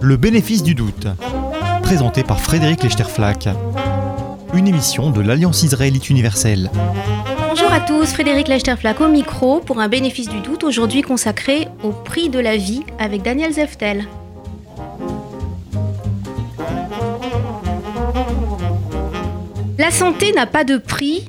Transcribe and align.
Le 0.00 0.16
bénéfice 0.16 0.62
du 0.62 0.74
doute, 0.74 1.06
présenté 1.82 2.22
par 2.22 2.40
Frédéric 2.40 2.82
Lechterflack, 2.82 3.48
une 4.52 4.68
émission 4.68 5.10
de 5.10 5.20
l'Alliance 5.20 5.62
israélite 5.62 6.10
universelle. 6.10 6.70
Bonjour 7.48 7.72
à 7.72 7.80
tous, 7.80 8.12
Frédéric 8.12 8.48
Lechterflack 8.48 9.00
au 9.00 9.08
micro 9.08 9.60
pour 9.60 9.80
un 9.80 9.88
bénéfice 9.88 10.28
du 10.28 10.40
doute 10.40 10.62
aujourd'hui 10.64 11.02
consacré 11.02 11.68
au 11.82 11.90
prix 11.90 12.28
de 12.28 12.38
la 12.38 12.56
vie 12.56 12.82
avec 12.98 13.22
Daniel 13.22 13.52
Zeftel. 13.52 14.04
La 19.78 19.90
santé 19.90 20.32
n'a 20.32 20.46
pas 20.46 20.64
de 20.64 20.76
prix. 20.76 21.26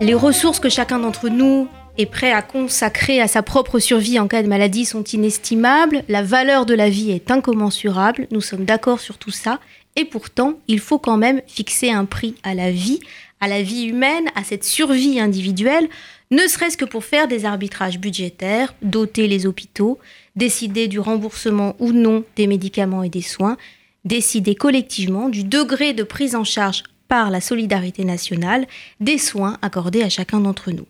Les 0.00 0.14
ressources 0.14 0.60
que 0.60 0.68
chacun 0.68 0.98
d'entre 0.98 1.28
nous 1.28 1.68
est 1.98 2.06
prêt 2.06 2.32
à 2.32 2.42
consacrer 2.42 3.20
à 3.20 3.28
sa 3.28 3.42
propre 3.42 3.78
survie 3.78 4.18
en 4.18 4.28
cas 4.28 4.42
de 4.42 4.48
maladie 4.48 4.84
sont 4.84 5.04
inestimables. 5.04 6.04
La 6.08 6.22
valeur 6.22 6.66
de 6.66 6.74
la 6.74 6.88
vie 6.88 7.10
est 7.10 7.30
incommensurable. 7.30 8.26
Nous 8.30 8.40
sommes 8.40 8.64
d'accord 8.64 9.00
sur 9.00 9.18
tout 9.18 9.30
ça. 9.30 9.60
Et 9.96 10.04
pourtant, 10.04 10.54
il 10.68 10.80
faut 10.80 10.98
quand 10.98 11.18
même 11.18 11.42
fixer 11.46 11.90
un 11.90 12.06
prix 12.06 12.34
à 12.42 12.54
la 12.54 12.70
vie, 12.70 13.00
à 13.40 13.48
la 13.48 13.62
vie 13.62 13.84
humaine, 13.84 14.24
à 14.34 14.44
cette 14.44 14.64
survie 14.64 15.20
individuelle, 15.20 15.88
ne 16.32 16.46
serait-ce 16.46 16.78
que 16.78 16.86
pour 16.86 17.04
faire 17.04 17.28
des 17.28 17.44
arbitrages 17.44 17.98
budgétaires, 17.98 18.74
doter 18.80 19.28
les 19.28 19.44
hôpitaux, 19.44 19.98
décider 20.34 20.88
du 20.88 20.98
remboursement 20.98 21.76
ou 21.78 21.92
non 21.92 22.24
des 22.36 22.46
médicaments 22.46 23.02
et 23.02 23.10
des 23.10 23.20
soins, 23.20 23.58
décider 24.06 24.54
collectivement 24.54 25.28
du 25.28 25.44
degré 25.44 25.92
de 25.92 26.04
prise 26.04 26.34
en 26.34 26.44
charge 26.44 26.84
par 27.06 27.30
la 27.30 27.42
solidarité 27.42 28.04
nationale 28.04 28.66
des 29.00 29.18
soins 29.18 29.58
accordés 29.60 30.02
à 30.02 30.08
chacun 30.08 30.40
d'entre 30.40 30.70
nous. 30.70 30.86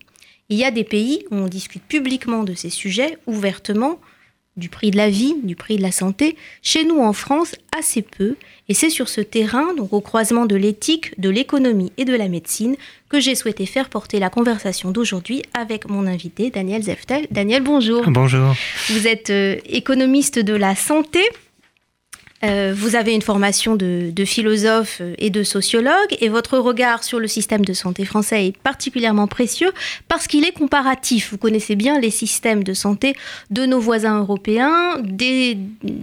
Il 0.48 0.59
y 0.59 0.64
a 0.64 0.70
des 0.70 0.84
pays 0.84 1.24
où 1.30 1.37
on 1.37 1.48
discute 1.48 1.82
publiquement 1.82 2.42
de 2.42 2.55
ces 2.55 2.70
sujets, 2.70 3.19
ouvertement, 3.27 3.98
du 4.56 4.68
prix 4.68 4.91
de 4.91 4.98
la 4.98 5.09
vie, 5.09 5.34
du 5.42 5.56
prix 5.56 5.77
de 5.77 5.82
la 5.82 5.92
santé. 5.92 6.37
Chez 6.60 6.85
nous, 6.85 7.01
en 7.01 7.12
France, 7.12 7.54
assez 7.76 8.02
peu. 8.02 8.37
Et 8.68 8.74
c'est 8.74 8.90
sur 8.90 9.09
ce 9.09 9.20
terrain, 9.20 9.74
donc 9.74 9.93
au 9.93 10.01
croisement 10.01 10.45
de 10.46 10.57
l'éthique, 10.57 11.18
de 11.18 11.30
l'économie 11.30 11.93
et 11.96 12.04
de 12.04 12.15
la 12.15 12.29
médecine, 12.29 12.76
que 13.09 13.18
j'ai 13.18 13.35
souhaité 13.35 13.66
faire 13.66 13.88
porter 13.88 14.18
la 14.18 14.30
conversation 14.30 14.90
d'aujourd'hui 14.90 15.43
avec 15.54 15.88
mon 15.88 16.07
invité, 16.07 16.51
Daniel 16.51 16.82
Zeftel. 16.82 17.26
Daniel, 17.30 17.63
bonjour. 17.63 18.04
Bonjour. 18.09 18.54
Vous 18.90 19.07
êtes 19.07 19.30
euh, 19.30 19.57
économiste 19.66 20.38
de 20.38 20.54
la 20.54 20.74
santé. 20.74 21.20
Euh, 22.45 22.73
vous 22.76 22.96
avez 22.96 23.15
une 23.15 23.23
formation 23.23 23.76
de, 23.76 24.12
philosophe 24.24 25.01
et 25.18 25.30
de 25.30 25.43
sociologue 25.43 26.16
et 26.21 26.29
votre 26.29 26.59
regard 26.59 27.04
sur 27.04 27.21
le 27.21 27.29
système 27.29 27.65
de 27.65 27.73
santé 27.73 28.04
français 28.04 28.46
est 28.46 28.57
particulièrement 28.57 29.26
précieux 29.26 29.71
parce 30.09 30.26
qu'il 30.26 30.45
est 30.45 30.52
comparatif. 30.52 31.30
Vous 31.32 31.38
connaissez 31.38 31.76
bien 31.76 32.01
les 32.01 32.10
systèmes 32.10 32.65
de 32.65 32.73
santé 32.73 33.15
de 33.51 33.66
nos 33.66 33.80
voisins 33.80 34.18
européens, 34.20 34.96
des 35.02 35.59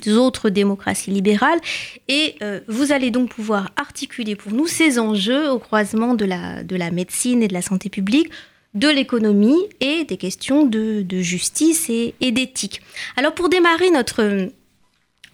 autres 0.07 0.49
démocraties 0.49 1.11
libérales 1.11 1.59
et 2.07 2.35
euh, 2.41 2.59
vous 2.67 2.91
allez 2.91 3.11
donc 3.11 3.29
pouvoir 3.29 3.71
articuler 3.75 4.35
pour 4.35 4.51
nous 4.51 4.67
ces 4.67 4.99
enjeux 4.99 5.49
au 5.49 5.59
croisement 5.59 6.13
de 6.13 6.25
la, 6.25 6.63
de 6.63 6.75
la 6.75 6.91
médecine 6.91 7.41
et 7.41 7.47
de 7.47 7.53
la 7.53 7.61
santé 7.61 7.89
publique 7.89 8.29
de 8.75 8.87
l'économie 8.87 9.57
et 9.79 10.03
des 10.03 10.17
questions 10.17 10.65
de, 10.65 11.03
justice 11.21 11.89
et 11.89 12.31
d'éthique. 12.31 12.81
Alors 13.17 13.33
pour 13.33 13.49
démarrer 13.49 13.89
notre, 13.89 14.51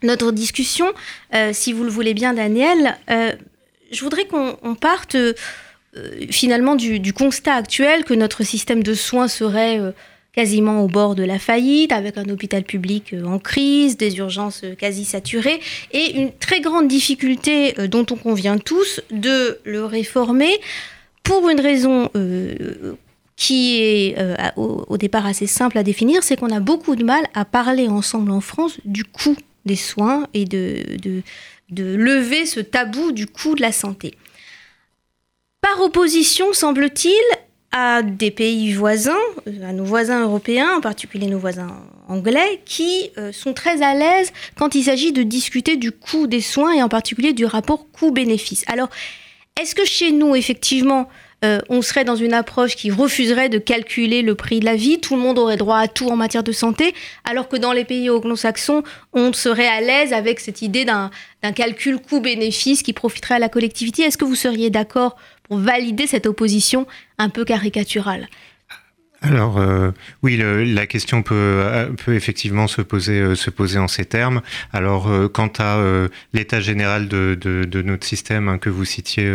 notre 0.05 0.31
discussion, 0.31 0.87
euh, 1.33 1.51
si 1.53 1.73
vous 1.73 1.83
le 1.83 1.89
voulez 1.89 2.13
bien, 2.13 2.33
Daniel, 2.33 2.97
euh, 3.09 3.33
je 3.91 4.01
voudrais 4.01 4.25
qu'on 4.25 4.75
parte 4.75 5.15
euh, 5.15 5.33
finalement 6.29 6.75
du, 6.75 7.13
constat 7.13 7.55
actuel 7.55 8.03
que 8.03 8.13
notre 8.13 8.43
système 8.43 8.83
de 8.83 8.93
soins 8.93 9.27
serait 9.27 9.79
quasiment 10.33 10.83
au 10.83 10.87
bord 10.87 11.15
de 11.15 11.23
la 11.23 11.39
faillite, 11.39 11.93
avec 11.93 12.17
un 12.17 12.27
hôpital 12.27 12.63
public 12.63 13.15
en 13.25 13.39
crise, 13.39 13.95
des 13.95 14.17
urgences 14.17 14.63
quasi 14.77 15.05
saturées, 15.05 15.61
et 15.91 16.17
une 16.17 16.33
très 16.33 16.59
grande 16.59 16.89
difficulté 16.89 17.73
dont 17.87 18.05
on 18.11 18.15
convient 18.17 18.57
tous 18.57 18.99
de 19.11 19.59
le 19.63 19.85
réformer 19.85 20.59
pour 21.23 21.47
une 21.47 21.61
raison 21.61 22.09
qui 23.37 23.81
est 23.81 24.17
au, 24.57 24.97
départ 24.97 25.25
assez 25.25 25.47
simple 25.47 25.77
à 25.77 25.83
définir, 25.83 26.23
c'est 26.23 26.35
qu'on 26.35 26.51
a 26.51 26.59
beaucoup 26.59 26.97
de 26.97 27.05
mal 27.05 27.23
à 27.33 27.45
parler 27.45 27.87
ensemble 27.87 28.31
en 28.31 28.41
France 28.41 28.77
du 28.83 29.05
coût 29.05 29.37
des 29.65 29.75
soins 29.75 30.27
et 30.33 30.45
de, 30.45 30.83
de, 31.69 31.95
lever 31.95 32.45
ce 32.45 32.59
tabou 32.59 33.11
du 33.11 33.27
coût 33.27 33.55
de 33.55 33.61
la 33.61 33.71
santé. 33.71 34.15
Par 35.61 35.81
opposition, 35.81 36.53
semble-t-il, 36.53 37.23
à 37.71 38.03
des 38.03 38.31
pays 38.31 38.71
voisins, 38.71 39.17
à 39.63 39.73
nos 39.73 39.83
voisins 39.83 40.23
européens, 40.23 40.77
en 40.77 40.81
particulier 40.81 41.27
nos 41.27 41.39
voisins 41.39 41.75
anglais, 42.07 42.61
qui 42.65 43.09
euh, 43.17 43.33
sont 43.33 43.53
très 43.53 43.81
à 43.81 43.93
l'aise 43.93 44.31
quand 44.55 44.75
il 44.75 44.83
s'agit 44.83 45.11
de 45.11 45.23
discuter 45.23 45.75
du 45.75 45.91
coût 45.91 46.27
des 46.27 46.39
soins 46.39 46.73
et 46.73 46.81
en 46.81 46.87
particulier 46.87 47.33
du 47.33 47.45
rapport 47.45 47.91
coût-bénéfice. 47.91 48.63
Alors, 48.67 48.89
est-ce 49.59 49.75
que 49.75 49.85
chez 49.85 50.11
nous, 50.11 50.35
effectivement, 50.35 51.09
euh, 51.45 51.59
on 51.69 51.81
serait 51.81 52.03
dans 52.03 52.15
une 52.15 52.33
approche 52.33 52.75
qui 52.75 52.89
refuserait 52.89 53.49
de 53.49 53.59
calculer 53.59 54.21
le 54.21 54.33
prix 54.35 54.59
de 54.59 54.65
la 54.65 54.75
vie, 54.75 54.99
tout 54.99 55.15
le 55.15 55.21
monde 55.21 55.37
aurait 55.37 55.57
droit 55.57 55.77
à 55.77 55.87
tout 55.87 56.07
en 56.09 56.15
matière 56.15 56.43
de 56.43 56.51
santé, 56.51 56.95
alors 57.23 57.47
que 57.47 57.55
dans 57.55 57.71
les 57.71 57.85
pays 57.85 58.09
anglo-saxons, 58.09 58.83
on 59.13 59.31
serait 59.31 59.67
à 59.67 59.79
l'aise 59.79 60.11
avec 60.11 60.39
cette 60.39 60.61
idée 60.61 60.85
d'un 60.85 61.11
calcul 61.53 61.99
coût-bénéfice 61.99 62.81
qui 62.81 62.93
profiterait 62.93 63.35
à 63.35 63.39
la 63.39 63.49
collectivité. 63.49 64.01
Est-ce 64.03 64.17
que 64.17 64.25
vous 64.25 64.35
seriez 64.35 64.69
d'accord 64.71 65.15
pour 65.43 65.57
valider 65.57 66.07
cette 66.07 66.25
opposition 66.25 66.87
un 67.19 67.29
peu 67.29 67.45
caricaturale? 67.45 68.27
Alors 69.21 69.57
euh, 69.57 69.91
oui, 70.23 70.37
la 70.37 70.87
question 70.87 71.23
peut, 71.23 71.35
euh, 71.35 71.89
effectivement 72.07 72.67
se 72.67 72.81
poser, 72.81 73.19
euh, 73.19 73.35
se 73.35 73.49
poser 73.49 73.79
en 73.79 73.87
ces 73.87 74.05
termes. 74.05 74.41
Alors 74.73 75.09
quant 75.31 75.51
à 75.59 75.79
l'état 76.33 76.59
général 76.59 77.07
de, 77.07 77.81
notre 77.81 78.05
système 78.05 78.47
hein, 78.47 78.57
que 78.57 78.69
vous 78.69 78.85
citiez, 78.85 79.25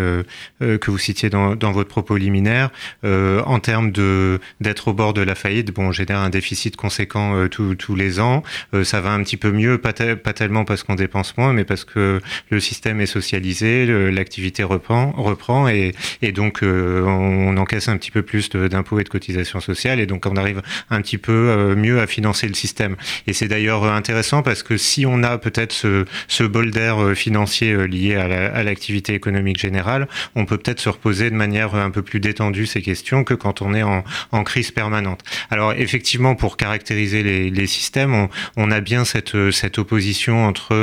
que 0.61 0.91
vous 0.91 0.99
citiez 0.99 1.31
dans, 1.31 1.57
dans, 1.57 1.73
votre 1.73 1.89
propos 1.89 2.17
liminaire, 2.17 2.71
en 3.05 3.59
termes 3.61 3.91
de 3.91 4.41
d'être 4.61 4.89
au 4.89 4.93
bord 4.93 5.15
de 5.15 5.23
la 5.23 5.35
faillite, 5.35 5.73
bon, 5.73 5.89
on 5.89 5.93
génère 5.93 6.19
un 6.19 6.31
déficit 6.31 6.77
conséquent 6.77 7.49
tous 7.49 7.95
les 7.95 8.21
ans. 8.21 8.43
ça 8.85 9.01
va 9.01 9.13
un 9.13 9.23
petit 9.23 9.37
peu 9.37 9.51
mieux, 9.51 9.79
pas, 9.79 9.93
tellement 9.93 10.65
parce 10.65 10.83
qu'on 10.83 10.95
dépense 10.95 11.37
moins, 11.37 11.53
mais 11.53 11.65
parce 11.65 11.85
que 11.85 12.21
le 12.51 12.61
système 12.61 13.01
est 13.01 13.07
socialisé, 13.07 13.87
l'activité 14.11 14.63
reprend, 14.63 15.13
reprend 15.13 15.69
et, 15.69 15.93
donc 16.33 16.61
on 16.63 17.57
encaisse 17.57 17.89
un 17.89 17.97
petit 17.97 18.11
peu 18.11 18.23
plus 18.23 18.51
d'impôts 18.51 19.01
et 19.01 19.05
de 19.05 19.09
cotisations 19.09 19.61
et 19.99 20.07
donc 20.07 20.27
on 20.27 20.37
arrive 20.37 20.63
un 20.91 21.01
petit 21.01 21.19
peu 21.19 21.33
euh, 21.33 21.77
mieux 21.77 22.01
à 22.01 22.07
financer 22.07 22.49
le 22.49 22.55
système. 22.55 22.97
Et 23.27 23.33
c'est 23.33 23.49
d'ailleurs 23.49 23.85
euh, 23.85 23.93
intéressant 23.93 24.43
parce 24.43 24.63
que 24.63 24.77
si 24.77 25.07
on 25.07 25.23
a 25.23 25.39
peut-être 25.39 25.73
ce, 25.73 26.05
ce 26.29 26.45
bol 26.45 26.71
d'air 26.71 27.03
euh, 27.03 27.15
financier 27.15 27.87
lié 27.87 28.17
à 28.17 28.63
l'activité 28.63 29.15
économique 29.15 29.59
générale, 29.59 30.09
on 30.35 30.45
peut 30.45 30.59
peut-être 30.59 30.81
se 30.81 30.89
reposer 30.89 31.31
de 31.31 31.35
manière 31.35 31.75
un 31.75 31.91
peu 31.91 32.03
plus 32.03 32.21
détendue 32.21 32.67
ces 32.67 32.83
questions 32.83 33.25
que 33.25 33.35
quand 33.35 33.63
on 33.63 33.75
est 33.75 33.83
en, 33.83 34.05
en 34.33 34.45
crise 34.45 34.71
permanente. 34.71 35.23
Alors 35.51 35.73
effectivement, 35.73 36.35
pour 36.35 36.57
caractériser 36.57 37.23
les, 37.23 37.51
les 37.51 37.67
systèmes, 37.67 38.15
on, 38.15 38.29
on, 38.57 38.71
a 38.71 38.81
bien 38.81 39.05
cette, 39.05 39.51
cette 39.51 39.79
opposition 39.79 40.47
entre 40.47 40.75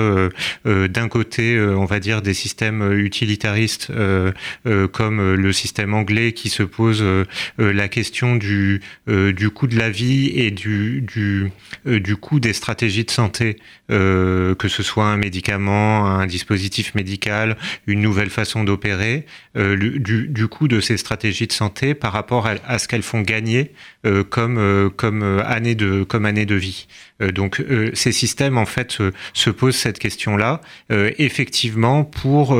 euh, 0.65 0.87
d'un 0.87 1.07
côté, 1.07 1.59
on 1.59 1.85
va 1.85 1.99
dire, 1.99 2.21
des 2.21 2.33
systèmes 2.33 2.91
utilitaristes 2.93 3.91
euh, 3.91 4.31
comme 4.87 5.33
le 5.33 5.53
système 5.53 5.93
anglais 5.93 6.33
qui 6.33 6.49
se 6.49 6.63
pose 6.63 7.03
la 7.57 7.87
question 7.87 8.35
du, 8.35 8.76
euh, 9.09 9.33
du 9.33 9.49
coût 9.49 9.67
de 9.67 9.77
la 9.77 9.89
vie 9.89 10.27
et 10.33 10.51
du, 10.51 11.51
euh, 11.85 11.99
coût 12.21 12.39
des 12.39 12.53
stratégies 12.53 13.05
de 13.05 13.11
santé, 13.11 13.57
euh, 13.91 14.55
que 14.55 14.67
ce 14.67 14.83
soit 14.83 15.05
un 15.05 15.17
médicament, 15.17 16.07
un 16.07 16.25
dispositif 16.25 16.95
médical, 16.95 17.57
une 17.85 18.01
nouvelle 18.01 18.29
façon 18.29 18.63
d'opérer, 18.63 19.25
du, 19.55 20.47
coût 20.49 20.67
de 20.67 20.79
ces 20.79 20.97
stratégies 20.97 21.47
de 21.47 21.51
santé 21.51 21.93
par 21.93 22.13
rapport 22.13 22.47
à 22.47 22.79
ce 22.79 22.87
qu'elles 22.87 23.03
font 23.03 23.21
gagner 23.21 23.71
comme, 24.29 24.91
comme, 24.95 25.41
année 25.45 25.75
de, 25.75 26.03
comme 26.03 26.25
année 26.25 26.45
de 26.45 26.55
vie. 26.55 26.87
donc 27.33 27.63
ces 27.93 28.11
systèmes 28.11 28.57
en 28.57 28.65
fait 28.65 28.97
se 29.33 29.49
posent 29.49 29.75
cette 29.75 29.99
question-là 29.99 30.61
effectivement 30.89 32.03
pour 32.03 32.59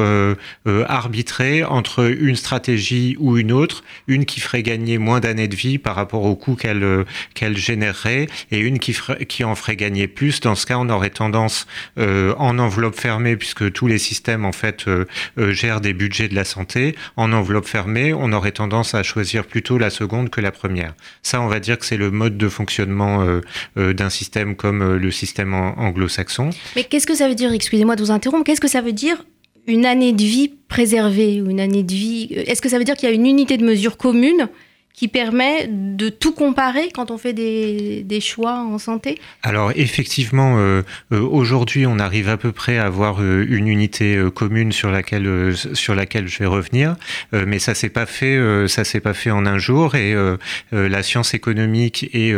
arbitrer 0.66 1.64
entre 1.64 2.12
une 2.20 2.36
stratégie 2.36 3.16
ou 3.20 3.38
une 3.38 3.52
autre, 3.52 3.84
une 4.08 4.26
qui 4.26 4.40
ferait 4.40 4.64
gagner 4.64 4.98
moins 4.98 5.20
d'années 5.20 5.48
de 5.48 5.56
vie 5.56 5.78
par 5.78 5.96
rapport 5.96 6.24
au 6.24 6.36
coût 6.36 6.56
qu'elle 6.56 6.84
euh, 6.84 7.04
qu'elle 7.34 7.58
générerait 7.58 8.28
et 8.52 8.60
une 8.60 8.80
qui, 8.80 8.96
qui 9.28 9.44
en 9.44 9.56
ferait 9.56 9.76
gagner 9.76 10.08
plus. 10.08 10.40
Dans 10.40 10.56
ce 10.56 10.66
cas, 10.66 10.78
on 10.78 10.90
aurait 10.90 11.10
tendance 11.10 11.68
euh, 11.98 12.34
en 12.38 12.58
enveloppe 12.60 13.00
fermée, 13.00 13.38
puisque 13.38 13.72
tous 13.72 13.88
les 13.88 13.98
systèmes 13.98 14.46
en 14.46 14.52
fait 14.52 14.88
euh, 14.88 15.06
gèrent 15.38 15.82
des 15.82 15.94
budgets 15.94 16.28
de 16.28 16.36
la 16.36 16.46
santé, 16.46 16.96
en 17.16 17.32
enveloppe 17.34 17.68
fermée, 17.68 18.14
on 18.14 18.32
aurait 18.34 18.52
tendance 18.52 18.94
à 18.94 19.04
choisir 19.04 19.46
plutôt 19.46 19.78
la 19.78 19.90
seconde 19.90 20.30
que 20.30 20.42
la 20.42 20.52
première. 20.52 20.94
Ça, 21.22 21.37
on 21.42 21.48
va 21.48 21.60
dire 21.60 21.78
que 21.78 21.86
c'est 21.86 21.98
le 21.98 22.12
mode 22.12 22.38
de 22.38 22.50
fonctionnement 22.50 23.26
d'un 23.76 24.10
système 24.10 24.56
comme 24.56 24.96
le 24.96 25.12
système 25.12 25.54
anglo-saxon. 25.54 26.50
Mais 26.76 26.84
qu'est-ce 26.84 27.08
que 27.08 27.16
ça 27.16 27.28
veut 27.28 27.36
dire? 27.36 27.52
Excusez-moi 27.54 27.96
de 27.96 28.04
vous 28.04 28.12
interrompre. 28.12 28.44
Qu'est-ce 28.44 28.62
que 28.62 28.68
ça 28.68 28.82
veut 28.82 28.94
dire 28.94 29.26
une 29.68 29.86
année 29.86 30.14
de 30.14 30.22
vie 30.22 30.54
préservée 30.68 31.42
ou 31.42 31.50
une 31.50 31.60
année 31.60 31.84
de 31.84 31.94
vie? 31.94 32.28
Est-ce 32.32 32.62
que 32.62 32.70
ça 32.70 32.78
veut 32.78 32.84
dire 32.84 32.96
qu'il 32.96 33.10
y 33.10 33.12
a 33.12 33.16
une 33.16 33.26
unité 33.26 33.58
de 33.58 33.66
mesure 33.66 33.98
commune 33.98 34.48
qui 34.98 35.08
permet 35.08 35.70
de 35.72 36.10
tout 36.10 36.34
comparer 36.34 36.90
quand 36.92 37.12
on 37.12 37.20
fait 37.20 37.34
des, 37.34 38.02
des 38.04 38.20
choix 38.20 38.64
en 38.64 38.80
santé 38.80 39.20
Alors 39.44 39.72
effectivement, 39.76 40.58
euh, 40.58 40.82
euh, 41.12 41.22
aujourd'hui, 41.22 41.86
on 41.86 42.00
arrive 42.00 42.30
à 42.30 42.38
peu 42.38 42.52
près 42.52 42.80
à 42.80 42.88
avoir 42.88 43.22
euh, 43.22 43.46
une 43.48 43.68
unité 43.68 44.20
commune 44.34 44.72
sur 44.72 44.90
laquelle 44.90 45.54
sur 45.74 45.94
laquelle 45.94 46.28
je 46.28 46.40
vais 46.40 46.48
revenir, 46.48 46.96
mais 47.32 47.60
ça 47.60 47.76
s'est 47.76 47.90
pas 47.90 48.08
fait 48.08 48.68
ça 48.68 48.84
s'est 48.84 49.00
pas 49.00 49.14
fait 49.14 49.30
en 49.30 49.46
un 49.46 49.60
jour 49.60 49.94
et 49.94 50.16
la 50.72 51.04
science 51.04 51.36
économique 51.36 52.10
et 52.14 52.34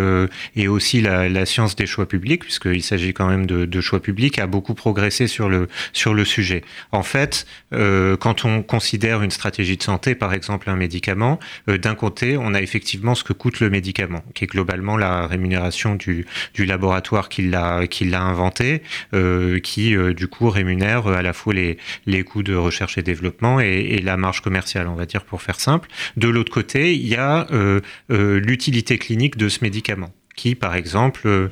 et 0.55 0.67
aussi 0.67 0.99
la, 1.01 1.29
la, 1.29 1.45
science 1.45 1.77
des 1.77 1.85
choix 1.85 2.07
publics, 2.07 2.43
puisqu'il 2.43 2.83
s'agit 2.83 3.13
quand 3.13 3.27
même 3.27 3.45
de, 3.45 3.65
de, 3.65 3.81
choix 3.81 4.01
publics, 4.01 4.37
a 4.39 4.47
beaucoup 4.47 4.73
progressé 4.73 5.27
sur 5.27 5.47
le 5.47 5.69
sur 5.93 6.13
le 6.13 6.25
sujet. 6.25 6.63
En 6.91 7.03
fait, 7.03 7.45
quand 7.71 8.43
on 8.43 8.61
considère 8.63 9.23
une 9.23 9.31
stratégie 9.31 9.77
de 9.77 9.83
santé, 9.83 10.15
par 10.15 10.33
exemple 10.33 10.69
un 10.69 10.75
médicament, 10.75 11.39
d'un 11.67 11.95
côté, 11.95 12.35
on 12.49 12.55
a 12.55 12.61
effectivement 12.61 13.15
ce 13.15 13.23
que 13.23 13.33
coûte 13.33 13.59
le 13.59 13.69
médicament, 13.69 14.23
qui 14.33 14.43
est 14.43 14.47
globalement 14.47 14.97
la 14.97 15.27
rémunération 15.27 15.95
du, 15.95 16.25
laboratoire 16.57 17.29
qui 17.29 17.43
l'a 17.43 18.21
inventé, 18.21 18.81
euh, 19.13 19.59
qui 19.59 19.95
euh, 19.95 20.13
du 20.13 20.27
coup 20.27 20.49
rémunère 20.49 21.07
à 21.07 21.21
la 21.21 21.33
fois 21.33 21.53
les, 21.53 22.23
coûts 22.23 22.43
de 22.43 22.55
recherche 22.55 22.97
et 22.97 23.03
développement 23.03 23.59
et, 23.59 23.99
la 23.99 24.17
marge 24.17 24.41
commerciale, 24.41 24.87
on 24.87 24.95
va 24.95 25.05
dire 25.05 25.23
pour 25.23 25.41
faire 25.41 25.59
simple. 25.59 25.89
De 26.17 26.27
l'autre 26.27 26.51
côté, 26.51 26.95
il 26.95 27.07
y 27.07 27.15
a 27.15 27.47
euh, 27.51 27.81
l'utilité 28.09 28.97
clinique 28.97 29.37
de 29.37 29.49
ce 29.49 29.59
médicament 29.63 30.11
qui, 30.35 30.55
par 30.55 30.73
exemple, 30.73 31.49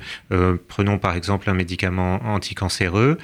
prenons 0.69 0.97
par 0.97 1.13
exemple 1.13 1.49
un 1.49 1.53
médicament 1.53 2.21
anticancéreux, 2.23 3.17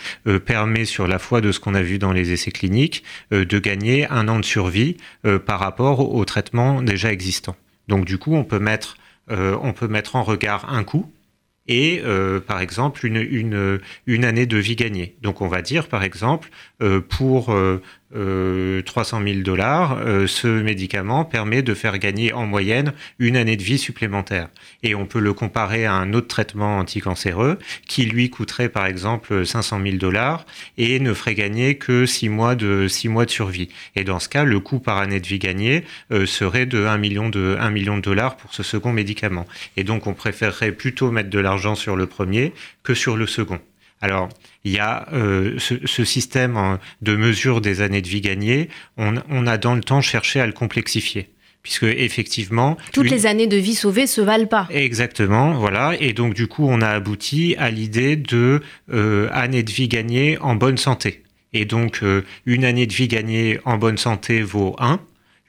permet 0.44 0.84
sur 0.84 1.08
la 1.08 1.20
foi 1.20 1.40
de 1.40 1.54
ce 1.54 1.62
qu'on 1.62 1.74
a 1.74 1.82
vu 1.82 2.00
dans 2.00 2.12
les 2.12 2.34
essais 2.34 2.52
cliniques 2.52 3.06
de 3.32 3.60
gagner 3.60 4.06
un 4.10 4.28
an 4.28 4.40
de 4.40 4.44
survie 4.44 4.98
par 5.46 5.62
rapport 5.62 6.14
au 6.14 6.26
traitement 6.26 6.82
déjà 6.82 7.14
existant. 7.14 7.56
Donc 7.88 8.06
du 8.06 8.18
coup, 8.18 8.36
on 8.36 8.44
peut 8.44 8.60
mettre, 8.60 8.98
euh, 9.30 9.58
on 9.62 9.74
peut 9.74 9.88
mettre 9.88 10.16
en 10.16 10.24
regard 10.24 10.72
un 10.74 10.84
coût 10.84 11.12
et 11.68 12.02
euh, 12.04 12.42
par 12.42 12.60
exemple 12.60 13.06
une, 13.06 14.26
année 14.26 14.46
de 14.46 14.58
vie 14.58 14.76
gagnée. 14.76 15.16
Donc 15.22 15.42
on 15.42 15.48
va 15.48 15.62
dire 15.62 15.88
par 15.88 16.04
exemple 16.04 16.50
euh, 16.82 17.00
pour 17.00 17.56
300 18.14 19.22
euh, 19.22 19.34
000 19.34 19.42
dollars, 19.42 19.98
euh, 20.00 20.28
ce 20.28 20.48
médicament 20.48 21.26
permet 21.26 21.64
de 21.64 21.74
faire 21.74 21.98
gagner 21.98 22.32
en 22.32 22.46
moyenne 22.46 22.94
une 23.18 23.36
année 23.36 23.58
de 23.58 23.64
vie 23.64 23.78
supplémentaire. 23.78 24.50
Et 24.84 24.94
on 24.94 25.06
peut 25.06 25.20
le 25.20 25.34
comparer 25.34 25.86
à 25.86 25.94
un 25.94 26.14
autre 26.14 26.28
traitement 26.28 26.78
anticancéreux 26.78 27.58
qui 27.88 28.06
lui 28.06 28.30
coûterait 28.30 28.70
par 28.70 28.86
exemple 28.86 29.46
500 29.46 29.82
000 29.84 29.98
dollars 29.98 30.46
et 30.78 31.00
ne 31.00 31.14
ferait 31.14 31.36
gagner 31.36 31.76
que 31.76 32.06
6 32.06 32.30
mois 32.30 32.56
de 32.56 32.88
6 32.88 33.10
mois 33.10 33.26
de 33.26 33.32
survie. 33.32 33.70
Et 33.96 34.04
dans 34.04 34.20
ce 34.20 34.30
cas, 34.30 34.44
le 34.44 34.60
coût 34.60 34.80
par 34.80 34.98
année 34.98 35.20
de 35.20 35.28
vie 35.28 35.40
gagnée 35.40 35.84
euh, 36.12 36.26
serait 36.26 36.66
de 36.66 36.86
1 36.86 36.98
million 36.98 37.30
de 37.30 37.58
1 37.60 37.70
million 37.72 37.98
de 37.98 38.02
dollars 38.02 38.38
pour 38.38 38.54
ce 38.54 38.64
second 38.64 38.94
médicament. 38.94 39.48
Et 39.76 39.84
donc 39.84 40.06
on 40.08 40.14
préférerait 40.14 40.72
plutôt 40.72 41.12
mettre 41.12 41.30
de 41.30 41.40
l'argent 41.40 41.76
sur 41.76 41.96
le 41.96 42.06
premier 42.06 42.54
que 42.84 42.94
sur 42.94 43.18
le 43.18 43.26
second. 43.28 43.60
Alors, 44.04 44.28
il 44.66 44.74
y 44.74 44.80
a 44.80 45.08
euh, 45.14 45.58
ce, 45.58 46.04
système 46.04 46.78
de 47.02 47.16
mesure 47.16 47.62
des 47.62 47.80
années 47.80 48.02
de 48.02 48.08
vie 48.10 48.20
gagnées. 48.20 48.68
On, 48.98 49.48
a 49.48 49.58
dans 49.58 49.76
le 49.76 49.82
temps 49.82 50.02
cherché 50.02 50.42
à 50.42 50.46
le 50.46 50.52
complexifier 50.52 51.30
puisque 51.62 51.84
effectivement 51.84 52.76
toutes 52.92 53.10
les 53.10 53.26
années 53.26 53.48
de 53.48 53.56
vie 53.56 53.76
sauvées 53.76 54.06
se 54.06 54.20
valent 54.20 54.48
pas. 54.48 54.68
Exactement, 54.70 55.54
voilà, 55.54 55.94
et 55.98 56.12
donc 56.12 56.34
du 56.34 56.48
coup 56.48 56.68
on 56.68 56.82
a 56.82 56.90
abouti 56.90 57.56
à 57.58 57.72
l'idée 57.72 58.18
de 58.18 58.62
euh, 58.92 59.30
années 59.32 59.64
de 59.64 59.72
vie 59.72 59.88
gagnées 59.88 60.38
en 60.42 60.56
bonne 60.56 60.76
santé. 60.76 61.24
Et 61.54 61.64
donc 61.64 62.04
euh, 62.04 62.26
une 62.46 62.66
année 62.66 62.86
de 62.86 62.92
vie 62.92 63.08
gagnée 63.08 63.62
en 63.64 63.78
bonne 63.78 63.98
santé 63.98 64.42
vaut 64.42 64.76
1 64.80 65.00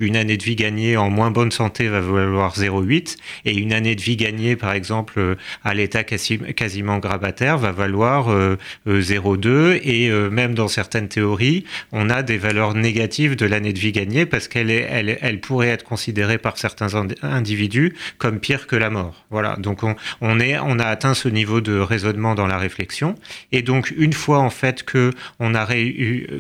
une 0.01 0.17
année 0.17 0.37
de 0.37 0.43
vie 0.43 0.57
gagnée 0.57 0.97
en 0.97 1.09
moins 1.09 1.31
bonne 1.31 1.53
santé 1.53 1.89
va 1.89 2.01
valoir 2.01 2.59
0,8 2.59 3.17
et 3.45 3.55
une 3.55 3.73
année 3.73 3.95
de 3.95 4.01
vie 4.01 4.17
gagnée, 4.17 4.57
par 4.57 4.73
exemple, 4.73 5.15
euh, 5.19 5.35
à 5.63 5.75
l'état 5.75 6.03
quasiment 6.03 6.99
grabataire 6.99 7.59
va 7.59 7.71
valoir 7.71 8.29
0,2 8.29 9.47
euh, 9.47 9.47
euh, 9.47 9.81
et 9.83 10.11
même 10.31 10.55
dans 10.55 10.69
certaines 10.69 11.09
théories, 11.09 11.65
on 11.93 12.11
a 12.11 12.23
des 12.23 12.39
valeurs 12.39 12.75
négatives 12.75 13.37
de 13.37 13.47
l'année 13.47 13.73
de 13.73 13.79
vie 13.79 13.93
gagnée 13.93 14.27
parce 14.27 14.49
qu'elle 14.49 14.71
elle, 14.71 15.19
elle 15.21 15.41
pourrait 15.41 15.69
être 15.69 15.85
considérée 15.85 16.39
par 16.39 16.59
certains 16.59 16.89
individus 17.23 17.95
comme 18.19 18.41
pire 18.41 18.67
que 18.67 18.77
la 18.77 18.91
mort. 18.91 19.25
Voilà. 19.31 19.57
Donc 19.57 19.83
on, 19.83 20.41
a 20.41 20.85
atteint 20.85 21.15
ce 21.15 21.29
niveau 21.29 21.61
de 21.61 21.79
raisonnement 21.79 22.35
dans 22.35 22.47
la 22.47 22.59
réflexion 22.59 23.15
et 23.53 23.63
donc 23.63 23.93
une 23.97 24.13
fois 24.13 24.39
en 24.39 24.51
fait 24.51 24.83
que 24.83 25.13
on 25.39 25.55
a, 25.55 25.67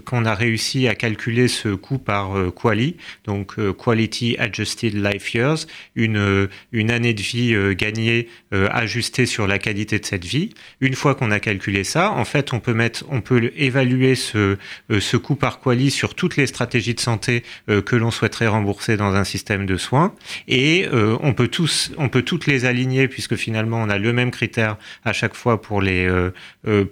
qu'on 0.05 0.25
a 0.25 0.35
réussi 0.35 0.89
à 0.89 0.95
calculer 0.95 1.49
ce 1.49 1.69
coût 1.69 1.99
par 1.99 2.33
quali, 2.55 2.97
donc 3.27 3.44
donc 3.45 3.59
euh, 3.59 3.75
Quality 3.75 4.37
Adjusted 4.39 4.95
Life 4.95 5.35
Years, 5.35 5.67
une, 5.97 6.17
euh, 6.17 6.49
année 6.89 7.13
de 7.13 7.21
vie 7.21 7.55
euh, 7.55 7.75
gagnée 7.75 8.29
ajustée 8.53 9.27
sur 9.27 9.49
la 9.49 9.59
qualité 9.59 9.99
de 9.99 10.07
cette 10.07 10.25
vie. 10.25 10.51
Une 10.81 10.95
fois 10.95 11.17
qu'on 11.17 11.33
a 11.33 11.41
calculé 11.41 11.83
ça, 11.83 12.13
en 12.13 12.25
fait, 12.25 12.53
on 12.53 12.61
peut 12.61 12.73
mettre, 12.73 13.05
on 13.09 13.21
peut 13.21 13.51
évaluer 13.57 14.15
ce, 14.15 14.57
ce 14.97 15.17
coût 15.17 15.35
par 15.35 15.59
quali 15.59 15.91
sur 15.91 16.15
toutes 16.15 16.37
les 16.37 16.47
stratégies 16.47 16.95
de 16.95 17.01
santé 17.01 17.43
que 17.67 17.97
l'on 17.97 18.13
souhaiterait 18.13 18.47
rembourser 18.47 18.97
dans 18.97 19.15
un 19.17 19.25
système 19.25 19.67
de 19.67 19.77
soins, 19.77 20.15
et 20.47 20.87
on 20.93 21.33
peut 21.33 21.49
tous, 21.49 21.91
on 21.99 22.09
peut 22.09 22.23
toutes 22.23 22.47
les 22.47 22.65
aligner 22.65 23.09
puisque 23.09 23.35
finalement 23.35 23.83
on 23.83 23.89
a 23.89 23.99
le 23.99 24.13
même 24.13 24.31
critère 24.31 24.77
à 25.05 25.13
chaque 25.13 25.35
fois 25.35 25.61
pour 25.61 25.83
les 25.83 26.09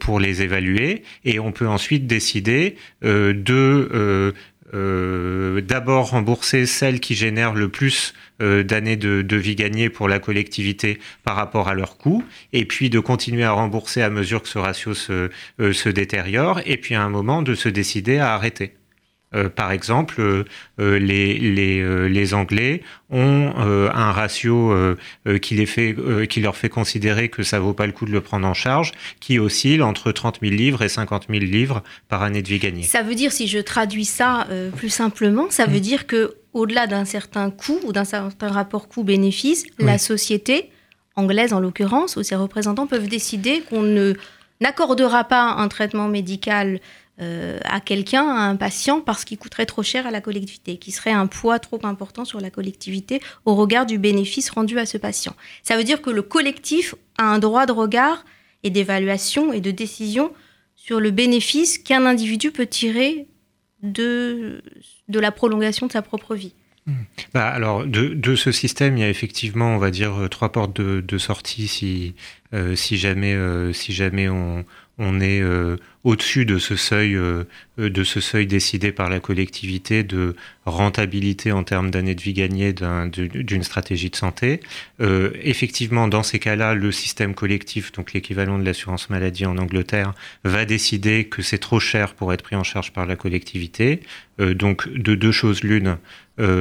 pour 0.01 0.19
les 0.19 0.43
évaluer, 0.43 1.05
et 1.25 1.39
on 1.39 1.53
peut 1.53 1.69
ensuite 1.69 2.09
décider 2.09 2.75
de 3.03 4.35
euh, 4.75 5.61
d'abord 5.61 6.11
rembourser 6.11 6.67
celles 6.67 7.01
qui 7.01 7.15
génèrent 7.15 7.55
le 7.55 7.69
plus 7.69 8.15
euh, 8.41 8.63
d'années 8.63 8.97
de, 8.97 9.37
vie 9.37 9.55
gagnée 9.55 9.91
pour 9.91 10.09
la 10.09 10.19
collectivité 10.19 10.99
par 11.25 11.37
rapport 11.37 11.69
à 11.69 11.75
leur 11.75 11.99
coût, 11.99 12.25
et 12.53 12.65
puis 12.65 12.91
de 12.91 12.99
continuer 12.99 13.45
à 13.45 13.53
rembourser 13.53 14.03
à 14.03 14.11
mesure 14.11 14.43
que 14.43 14.49
ce 14.49 14.59
ratio 14.59 14.95
se, 14.95 15.31
euh, 15.61 15.73
se 15.73 15.89
détériore, 15.89 16.61
et 16.67 16.77
puis 16.77 16.95
à 16.95 17.03
un 17.03 17.11
moment 17.11 17.43
de 17.43 17.55
se 17.55 17.69
décider 17.69 18.19
à 18.19 18.35
arrêter. 18.35 18.75
Euh, 19.35 19.49
par 19.49 19.73
exemple, 19.73 20.21
euh, 20.21 20.45
euh, 20.81 20.99
les, 20.99 21.39
les, 21.39 22.09
les, 22.09 22.35
Anglais 22.35 22.83
ont 23.11 23.53
un 23.57 24.13
ratio 24.13 24.75
qui, 25.43 25.55
les 25.55 25.67
fait, 25.67 25.95
qui 26.29 26.41
leur 26.41 26.57
fait 26.57 26.71
considérer 26.71 27.29
que 27.29 27.43
ça 27.43 27.61
vaut 27.61 27.75
pas 27.75 27.87
le 27.87 27.93
coup 27.93 28.07
de 28.07 28.11
le 28.11 28.23
prendre 28.23 28.47
en 28.47 28.55
charge, 28.55 28.93
qui 29.21 29.39
oscille 29.39 29.83
entre 29.83 30.13
30 30.13 30.39
000 30.41 30.55
livres 30.55 30.83
et 30.83 30.89
50 30.89 31.27
000 31.29 31.41
livres 31.45 31.83
par 32.09 32.23
année 32.23 32.41
de 32.41 32.49
vie 32.49 32.59
gagnée. 32.59 32.85
Ça 32.85 33.03
veut 33.03 33.15
dire, 33.15 33.33
si 33.33 33.49
je 33.49 33.59
traduis 33.59 34.07
ça 34.07 34.47
plus 34.77 34.89
simplement, 34.89 35.47
ça 35.51 35.67
veut 35.67 35.77
mm. 35.77 35.81
dire 35.81 36.07
que 36.07 36.37
au-delà 36.55 36.87
d'un 36.87 37.05
certain 37.05 37.51
coût 37.51 37.79
ou 37.85 37.93
d'un 37.93 38.05
certain 38.05 38.49
rapport 38.49 38.89
coût-bénéfice, 38.89 39.65
la 39.79 39.99
société 39.99 40.71
anglaise 41.15 41.53
en 41.53 41.61
l'occurrence 41.61 42.17
ou 42.17 42.23
ses 42.23 42.37
représentants 42.37 42.87
peuvent 42.87 43.09
décider 43.09 43.63
qu'on 43.69 43.83
ne 43.83 44.15
n'accordera 44.61 45.25
pas 45.25 45.43
un 45.43 45.69
traitement 45.69 46.09
médical 46.09 46.81
euh, 47.23 47.59
à 47.65 47.81
quelqu'un, 47.81 48.29
à 48.29 48.41
un 48.41 48.57
patient, 48.57 49.01
parce 49.01 49.25
qu'il 49.25 49.39
coûterait 49.39 49.67
trop 49.67 49.83
cher 49.83 50.07
à 50.07 50.11
la 50.11 50.21
collectivité, 50.21 50.77
qui 50.77 50.91
serait 50.91 51.13
un 51.13 51.27
poids 51.27 51.59
trop 51.59 51.79
important 51.85 52.25
sur 52.25 52.41
la 52.41 52.51
collectivité 52.51 53.21
au 53.45 53.55
regard 53.55 53.87
du 53.87 53.99
bénéfice 53.99 54.51
rendu 54.51 54.79
à 54.79 54.87
ce 54.87 54.99
patient. 54.99 55.35
Ça 55.63 55.77
veut 55.77 55.85
dire 55.85 56.03
que 56.03 56.11
le 56.11 56.23
collectif 56.23 56.95
a 57.19 57.25
un 57.25 57.39
droit 57.39 57.67
de 57.67 57.73
regard 57.73 58.25
et 58.65 58.71
d'évaluation 58.71 59.53
et 59.53 59.61
de 59.61 59.71
décision 59.71 60.33
sur 60.75 60.99
le 60.99 61.11
bénéfice 61.11 61.79
qu'un 61.79 62.07
individu 62.07 62.51
peut 62.51 62.67
tirer 62.67 63.29
de, 63.83 64.63
de 65.09 65.21
la 65.21 65.31
prolongation 65.31 65.87
de 65.87 65.93
sa 65.93 66.03
propre 66.03 66.35
vie. 66.35 66.55
Hmm. 66.87 67.05
Bah 67.33 67.49
alors, 67.49 67.87
de, 67.87 68.35
ce 68.35 68.51
système, 68.51 68.97
il 68.97 69.01
y 69.01 69.05
a 69.05 69.09
effectivement, 69.09 69.77
on 69.77 69.79
va 69.79 69.93
dire, 69.93 70.27
trois 70.31 70.51
portes 70.51 70.75
de, 70.75 71.19
sortie 71.19 71.69
si, 71.69 72.15
euh, 72.53 72.75
jamais, 72.75 73.35
euh, 73.35 73.73
si 73.73 73.93
jamais 73.93 74.29
on, 74.29 74.65
on 75.03 75.21
est 75.21 75.41
euh, 75.41 75.77
au-dessus 76.05 76.45
de 76.47 76.59
ce 76.59 76.77
seuil, 76.77 77.17
euh, 77.17 77.45
de 77.77 78.05
ce 78.05 78.21
seuil 78.21 78.47
décidé 78.47 78.93
par 78.93 79.11
la 79.11 79.19
collectivité 79.19 80.05
de 80.05 80.37
rentabilité 80.65 81.51
en 81.51 81.65
termes 81.65 81.91
d'années 81.91 82.15
de 82.15 82.23
vie 82.23 82.33
gagnées 82.33 82.73
d'une 82.73 83.65
stratégie 83.65 84.11
de 84.11 84.17
santé. 84.17 84.61
Euh, 85.01 85.33
effectivement, 85.43 86.07
dans 86.07 86.23
ces 86.23 86.39
cas-là, 86.39 86.75
le 86.75 86.93
système 86.93 87.35
collectif, 87.35 87.91
donc 87.93 88.13
l'équivalent 88.13 88.59
de 88.59 88.65
l'assurance 88.65 89.11
maladie 89.11 89.45
en 89.45 89.59
Angleterre, 89.59 90.15
va 90.45 90.65
décider 90.65 91.25
que 91.25 91.43
c'est 91.43 91.59
trop 91.59 91.81
cher 91.81 92.15
pour 92.15 92.33
être 92.33 92.43
pris 92.43 92.57
en 92.57 92.65
charge 92.65 92.93
par 92.93 93.07
la 93.07 93.17
collectivité. 93.17 94.01
donc, 94.39 94.89
de 94.89 95.15
deux 95.15 95.33
choses 95.33 95.63
l'une, 95.63 95.99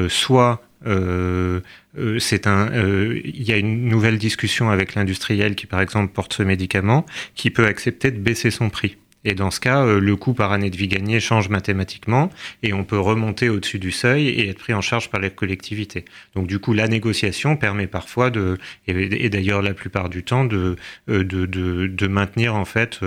soit 0.09 0.61
c'est 0.83 2.47
un, 2.47 2.71
euh, 2.71 3.21
il 3.23 3.43
y 3.43 3.51
a 3.51 3.57
une 3.57 3.87
nouvelle 3.87 4.17
discussion 4.17 4.69
avec 4.69 4.95
l'industriel 4.95 5.55
qui, 5.55 5.67
par 5.67 5.81
exemple, 5.81 6.13
porte 6.13 6.33
ce 6.33 6.43
médicament, 6.43 7.05
qui 7.35 7.49
peut 7.49 7.65
accepter 7.65 8.11
de 8.11 8.19
baisser 8.19 8.51
son 8.51 8.69
prix. 8.69 8.97
Et 9.23 9.35
dans 9.35 9.51
ce 9.51 9.59
cas, 9.59 9.85
le 9.85 10.15
coût 10.15 10.33
par 10.33 10.51
année 10.51 10.71
de 10.71 10.75
vie 10.75 10.87
gagnée 10.87 11.19
change 11.19 11.47
mathématiquement 11.47 12.31
et 12.63 12.73
on 12.73 12.83
peut 12.83 12.97
remonter 12.99 13.49
au-dessus 13.49 13.77
du 13.77 13.91
seuil 13.91 14.27
et 14.27 14.49
être 14.49 14.57
pris 14.57 14.73
en 14.73 14.81
charge 14.81 15.11
par 15.11 15.21
la 15.21 15.29
collectivité. 15.29 16.05
Donc 16.33 16.47
du 16.47 16.57
coup, 16.57 16.73
la 16.73 16.87
négociation 16.87 17.55
permet 17.55 17.85
parfois 17.85 18.31
de, 18.31 18.57
et, 18.87 19.29
d'ailleurs 19.29 19.61
la 19.61 19.75
plupart 19.75 20.09
du 20.09 20.23
temps, 20.23 20.43
de, 20.43 20.75
de, 21.07 21.21
de, 21.21 21.85
de 21.85 22.07
maintenir 22.07 22.55
en 22.55 22.65
fait 22.65 22.99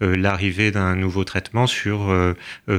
l'arrivée 0.00 0.72
d'un 0.72 0.96
nouveau 0.96 1.22
traitement 1.22 1.68
sur, 1.68 2.12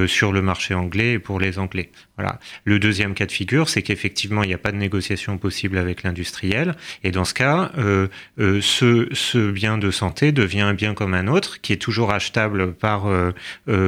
sur 0.08 0.34
le 0.34 0.42
marché 0.42 0.74
anglais 0.74 1.14
et 1.14 1.20
pour 1.20 1.40
les 1.40 1.60
Anglais. 1.60 1.90
Voilà. 2.18 2.40
Le 2.64 2.78
deuxième 2.78 3.16
cas 3.16 3.26
de 3.26 3.32
figure, 3.32 3.70
c'est 3.70 3.82
qu'effectivement, 3.82 4.44
il 4.44 4.48
n'y 4.48 4.54
a 4.54 4.60
pas 4.60 4.72
de 4.72 4.78
négociation 4.78 5.40
possible 5.40 5.80
avec 5.80 6.04
l'industriel. 6.04 6.76
Et 7.04 7.10
dans 7.10 7.26
ce 7.26 7.34
cas, 7.34 7.72
euh, 7.80 8.08
euh, 8.40 8.62
ce, 8.62 9.50
bien 9.50 9.80
de 9.80 9.90
santé 9.90 10.32
devient 10.32 10.62
un 10.62 10.76
bien 10.76 10.94
comme 10.94 11.16
un 11.16 11.28
autre, 11.28 11.60
qui 11.62 11.74
est 11.74 11.78
toujours 11.78 12.12
achetable 12.12 12.74
par, 12.74 13.08
euh, 13.08 13.32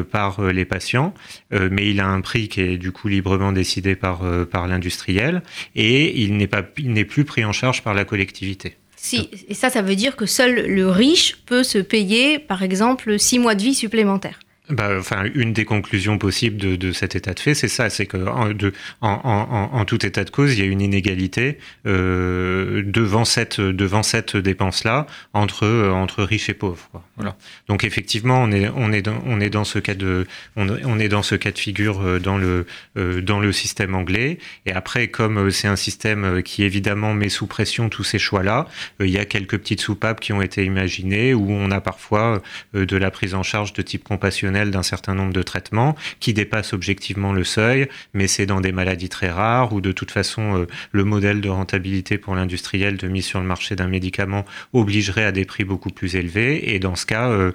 par 0.03 0.41
les 0.41 0.65
patients, 0.65 1.13
mais 1.51 1.89
il 1.89 1.99
a 1.99 2.07
un 2.07 2.21
prix 2.21 2.47
qui 2.47 2.61
est 2.61 2.77
du 2.77 2.91
coup 2.91 3.07
librement 3.07 3.51
décidé 3.51 3.95
par, 3.95 4.21
par 4.49 4.67
l'industriel, 4.67 5.43
et 5.75 6.21
il 6.21 6.37
n'est 6.37 6.47
pas, 6.47 6.63
il 6.77 6.91
n'est 6.91 7.05
plus 7.05 7.25
pris 7.25 7.45
en 7.45 7.51
charge 7.51 7.83
par 7.83 7.93
la 7.93 8.05
collectivité. 8.05 8.75
Si, 8.95 9.29
et 9.47 9.53
ça, 9.53 9.69
ça 9.69 9.81
veut 9.81 9.95
dire 9.95 10.15
que 10.15 10.25
seul 10.25 10.65
le 10.67 10.89
riche 10.89 11.37
peut 11.45 11.63
se 11.63 11.77
payer, 11.77 12.39
par 12.39 12.63
exemple, 12.63 13.19
six 13.19 13.39
mois 13.39 13.55
de 13.55 13.61
vie 13.61 13.75
supplémentaires 13.75 14.39
bah, 14.69 14.89
une 15.33 15.53
des 15.53 15.65
conclusions 15.65 16.17
possibles 16.17 16.77
de, 16.77 16.91
cet 16.91 17.15
état 17.15 17.33
de 17.33 17.39
fait, 17.39 17.53
c'est 17.53 17.67
ça, 17.67 17.89
c'est 17.89 18.05
que 18.05 18.17
en, 19.01 19.85
tout 19.85 20.05
état 20.05 20.23
de 20.23 20.29
cause, 20.29 20.53
il 20.53 20.59
y 20.59 20.63
a 20.63 20.65
une 20.65 20.81
inégalité 20.81 21.59
euh, 21.85 22.83
devant 22.85 23.25
cette 23.25 23.59
devant 23.59 24.03
cette 24.03 24.37
dépense-là 24.37 25.05
entre 25.33 25.89
entre 25.89 26.23
riches 26.23 26.49
et 26.49 26.53
pauvres. 26.53 26.89
Voilà. 27.17 27.35
Donc 27.67 27.83
effectivement, 27.83 28.41
on 28.41 28.51
est 28.51 28.69
on 28.75 28.91
est 28.91 29.01
dans 29.01 29.21
on 29.25 29.39
est 29.39 29.49
dans 29.49 29.63
ce 29.63 29.79
cas 29.79 29.93
de 29.93 30.25
on, 30.55 30.67
on 30.67 30.99
est 30.99 31.09
dans 31.09 31.23
ce 31.23 31.35
cas 31.35 31.51
de 31.51 31.59
figure 31.59 32.01
euh, 32.01 32.19
dans 32.19 32.37
le 32.37 32.65
euh, 32.97 33.21
dans 33.21 33.39
le 33.39 33.51
système 33.51 33.95
anglais. 33.95 34.39
Et 34.65 34.71
après, 34.71 35.07
comme 35.07 35.37
euh, 35.37 35.49
c'est 35.51 35.67
un 35.67 35.75
système 35.75 36.41
qui 36.43 36.63
évidemment 36.63 37.13
met 37.13 37.29
sous 37.29 37.47
pression 37.47 37.89
tous 37.89 38.03
ces 38.03 38.19
choix-là, 38.19 38.67
il 38.99 39.09
y 39.09 39.17
a 39.17 39.25
quelques 39.25 39.57
petites 39.57 39.81
soupapes 39.81 40.19
qui 40.19 40.33
ont 40.33 40.41
été 40.41 40.65
imaginées 40.65 41.33
où 41.33 41.51
on 41.51 41.71
a 41.71 41.81
parfois 41.81 42.41
de 42.73 42.97
la 42.97 43.11
prise 43.11 43.35
en 43.35 43.43
charge 43.43 43.73
de 43.73 43.81
type 43.81 44.03
compassionnel 44.03 44.54
d'un 44.63 44.83
certain 44.83 45.13
nombre 45.13 45.33
de 45.33 45.41
traitements 45.41 45.95
qui 46.19 46.33
dépassent 46.33 46.73
objectivement 46.73 47.33
le 47.33 47.43
seuil, 47.43 47.89
mais 48.13 48.27
c'est 48.27 48.45
dans 48.45 48.61
des 48.61 48.71
maladies 48.71 49.09
très 49.09 49.29
rares 49.29 49.73
où 49.73 49.81
de 49.81 49.91
toute 49.91 50.11
façon 50.11 50.57
euh, 50.57 50.67
le 50.91 51.03
modèle 51.03 51.41
de 51.41 51.49
rentabilité 51.49 52.17
pour 52.17 52.35
l'industriel 52.35 52.97
de 52.97 53.07
mise 53.07 53.25
sur 53.25 53.39
le 53.39 53.45
marché 53.45 53.75
d'un 53.75 53.87
médicament 53.87 54.45
obligerait 54.73 55.25
à 55.25 55.31
des 55.31 55.45
prix 55.45 55.65
beaucoup 55.65 55.89
plus 55.89 56.15
élevés. 56.15 56.73
Et 56.73 56.79
dans 56.79 56.95
ce 56.95 57.05
cas, 57.05 57.29
euh, 57.29 57.51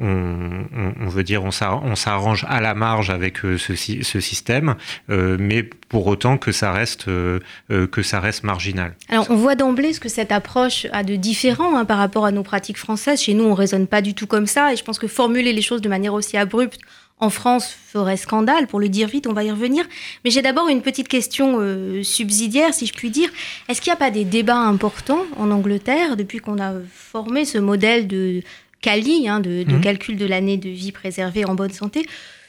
on, 0.00 1.08
veut 1.08 1.22
dire 1.22 1.44
on 1.44 1.50
s'arrange 1.50 2.44
à 2.48 2.60
la 2.60 2.74
marge 2.74 3.10
avec 3.10 3.44
euh, 3.44 3.58
ce, 3.58 3.74
système, 4.20 4.74
euh, 5.10 5.36
mais 5.38 5.62
pour 5.62 6.06
autant 6.06 6.38
que 6.38 6.52
ça 6.52 6.72
reste 6.72 7.08
euh, 7.08 7.40
que 7.68 8.02
ça 8.02 8.20
reste 8.20 8.44
marginal. 8.44 8.94
Alors 9.08 9.26
on 9.30 9.36
voit 9.36 9.54
d'emblée 9.54 9.92
ce 9.92 10.00
que 10.00 10.08
cette 10.08 10.32
approche 10.32 10.86
a 10.92 11.04
de 11.04 11.16
différent 11.16 11.76
hein, 11.76 11.84
par 11.84 11.98
rapport 11.98 12.26
à 12.26 12.32
nos 12.32 12.42
pratiques 12.42 12.78
françaises. 12.78 13.22
Chez 13.22 13.34
nous, 13.34 13.44
on 13.44 13.54
raisonne 13.54 13.86
pas 13.86 14.02
du 14.02 14.14
tout 14.14 14.26
comme 14.26 14.46
ça, 14.46 14.72
et 14.72 14.76
je 14.76 14.84
pense 14.84 14.98
que 14.98 15.06
formuler 15.06 15.52
les 15.52 15.62
choses 15.62 15.80
de 15.80 15.88
manière 15.88 16.14
aussi 16.14 16.36
abrupte 16.36 16.80
en 17.20 17.30
France 17.30 17.72
ferait 17.92 18.16
scandale, 18.16 18.66
pour 18.66 18.80
le 18.80 18.88
dire 18.88 19.06
vite, 19.06 19.28
on 19.28 19.32
va 19.32 19.44
y 19.44 19.50
revenir. 19.50 19.84
Mais 20.24 20.32
j'ai 20.32 20.42
d'abord 20.42 20.66
une 20.68 20.82
petite 20.82 21.06
question 21.06 21.60
subsidiaire, 22.02 22.74
si 22.74 22.86
je 22.86 22.92
puis 22.92 23.08
dire. 23.08 23.30
Est-ce 23.68 23.80
qu'il 23.80 23.92
n'y 23.92 23.94
a 23.94 23.98
pas 23.98 24.10
des 24.10 24.24
débats 24.24 24.58
importants 24.58 25.22
en 25.38 25.52
Angleterre 25.52 26.16
depuis 26.16 26.40
qu'on 26.40 26.60
a 26.60 26.72
formé 26.92 27.44
ce 27.44 27.58
modèle 27.58 28.08
de 28.08 28.42
CALI, 28.84 29.28
hein, 29.28 29.40
de, 29.40 29.62
de 29.62 29.76
mmh. 29.76 29.80
calcul 29.80 30.16
de 30.18 30.26
l'année 30.26 30.58
de 30.58 30.68
vie 30.68 30.92
préservée 30.92 31.46
en 31.46 31.54
bonne 31.54 31.72
santé, 31.72 32.04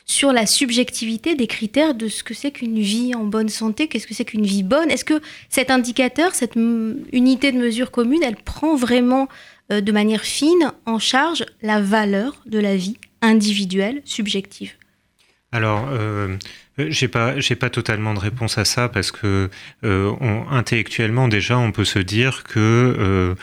sur 0.06 0.34
la 0.34 0.46
subjectivité 0.46 1.34
des 1.34 1.48
critères 1.48 1.96
de 1.96 2.10
ce 2.10 2.24
que 2.24 2.34
c'est 2.34 2.52
qu'une 2.52 2.80
vie 2.80 3.16
en 3.16 3.24
bonne 3.24 3.50
santé, 3.50 3.88
qu'est-ce 3.88 4.06
que 4.06 4.14
c'est 4.14 4.26
qu'une 4.26 4.46
vie 4.46 4.64
bonne. 4.64 4.92
Est-ce 4.92 5.06
que 5.06 5.22
cet 5.50 5.72
indicateur, 5.72 6.36
cette 6.36 6.56
unité 6.56 7.52
de 7.54 7.58
mesure 7.58 7.90
commune, 7.90 8.22
elle 8.22 8.36
prend 8.36 8.76
vraiment 8.76 9.30
euh, 9.72 9.80
de 9.80 9.92
manière 9.94 10.24
fine 10.24 10.74
en 10.86 11.00
charge 11.00 11.46
la 11.62 11.82
valeur 11.82 12.44
de 12.46 12.60
la 12.60 12.76
vie 12.76 12.98
individuelle, 13.22 14.02
subjective? 14.04 14.74
Alors, 15.56 15.88
euh, 15.90 16.36
j'ai 16.78 17.08
pas, 17.08 17.40
j'ai 17.40 17.56
pas 17.56 17.70
totalement 17.70 18.14
de 18.14 18.20
réponse 18.20 18.58
à 18.58 18.66
ça 18.66 18.90
parce 18.90 19.12
que 19.12 19.50
euh, 19.86 20.12
on, 20.20 20.46
intellectuellement 20.52 21.30
déjà, 21.30 21.58
on 21.58 21.72
peut 21.72 21.86
se 21.86 22.00
dire 22.00 22.44
que 22.44 22.60
euh, 22.60 23.36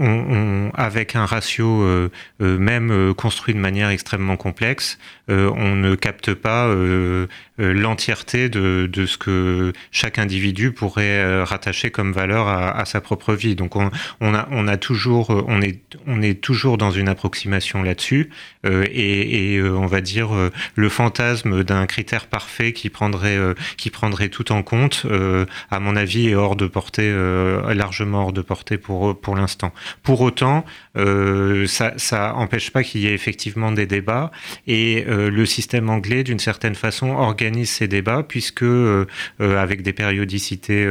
on, 0.00 0.08
on, 0.08 0.70
avec 0.74 1.14
un 1.14 1.26
ratio 1.26 1.82
euh, 1.82 2.10
euh, 2.40 2.58
même 2.58 2.90
euh, 2.90 3.14
construit 3.14 3.54
de 3.54 3.60
manière 3.60 3.90
extrêmement 3.90 4.36
complexe, 4.36 4.98
on 5.28 5.76
ne 5.76 5.94
capte 5.94 6.34
pas 6.34 6.66
l'entièreté 7.56 8.48
de, 8.48 8.90
de, 8.92 9.06
ce 9.06 9.16
que 9.16 9.72
chaque 9.92 10.18
individu 10.18 10.72
pourrait 10.72 11.44
rattacher 11.44 11.92
comme 11.92 12.10
valeur 12.10 12.48
à, 12.48 12.76
à 12.76 12.84
sa 12.84 13.00
propre 13.00 13.34
vie. 13.34 13.54
Donc 13.54 13.76
on, 13.76 13.92
on, 14.20 14.34
a, 14.34 14.48
on 14.50 14.66
a 14.66 14.76
toujours, 14.76 15.30
on 15.46 15.62
est, 15.62 15.78
on 16.08 16.20
est 16.20 16.40
toujours 16.40 16.78
dans 16.78 16.90
une 16.90 17.08
approximation 17.08 17.84
là-dessus, 17.84 18.30
et, 18.64 19.54
et 19.54 19.62
on 19.62 19.86
va 19.86 20.00
dire 20.00 20.30
le 20.74 20.88
fantasme 20.88 21.62
d'un 21.62 21.86
critère 21.86 22.26
parfait 22.26 22.72
qui 22.72 22.90
prendrait, 22.90 23.38
qui 23.76 23.90
prendrait 23.90 24.30
tout 24.30 24.50
en 24.50 24.64
compte, 24.64 25.06
à 25.70 25.78
mon 25.78 25.94
avis, 25.94 26.28
est 26.28 26.34
hors 26.34 26.56
de 26.56 26.66
portée, 26.66 27.14
largement 27.72 28.24
hors 28.24 28.32
de 28.32 28.42
portée 28.42 28.78
pour 28.78 29.20
pour 29.20 29.36
l'instant. 29.36 29.72
Pour 30.02 30.20
autant, 30.20 30.64
euh, 30.96 31.66
ça, 31.66 31.94
ça 31.96 32.34
pas 32.72 32.82
qu'il 32.82 33.02
y 33.02 33.06
ait 33.06 33.14
effectivement 33.14 33.72
des 33.72 33.86
débats 33.86 34.30
et 34.66 35.04
euh, 35.08 35.30
le 35.30 35.46
système 35.46 35.88
anglais, 35.88 36.24
d'une 36.24 36.38
certaine 36.38 36.74
façon, 36.74 37.10
organise 37.10 37.70
ces 37.70 37.88
débats 37.88 38.22
puisque 38.22 38.62
euh, 38.62 39.06
avec 39.38 39.82
des 39.82 39.92
périodicités 39.92 40.86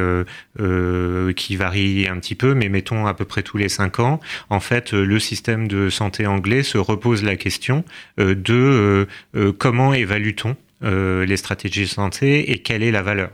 qui 1.36 1.56
varient 1.56 2.08
un 2.08 2.18
petit 2.20 2.36
peu, 2.36 2.54
mais 2.54 2.70
mettons 2.70 3.06
à 3.08 3.14
peu 3.14 3.26
près 3.26 3.44
tous 3.44 3.58
les 3.58 3.70
cinq 3.70 4.00
ans, 4.00 4.20
en 4.50 4.60
fait, 4.60 4.94
le 4.94 5.20
système 5.20 5.68
de 5.68 5.90
santé 5.90 6.28
anglais 6.28 6.64
se 6.64 6.78
repose 6.78 7.24
la 7.24 7.36
question 7.36 7.84
de 8.18 9.08
comment 9.58 9.94
évalue-t-on 9.94 10.56
les 10.82 11.38
stratégies 11.38 11.84
de 11.84 11.86
santé 11.88 12.52
et 12.52 12.60
quelle 12.60 12.84
est 12.84 12.92
la 12.92 13.02
valeur? 13.02 13.30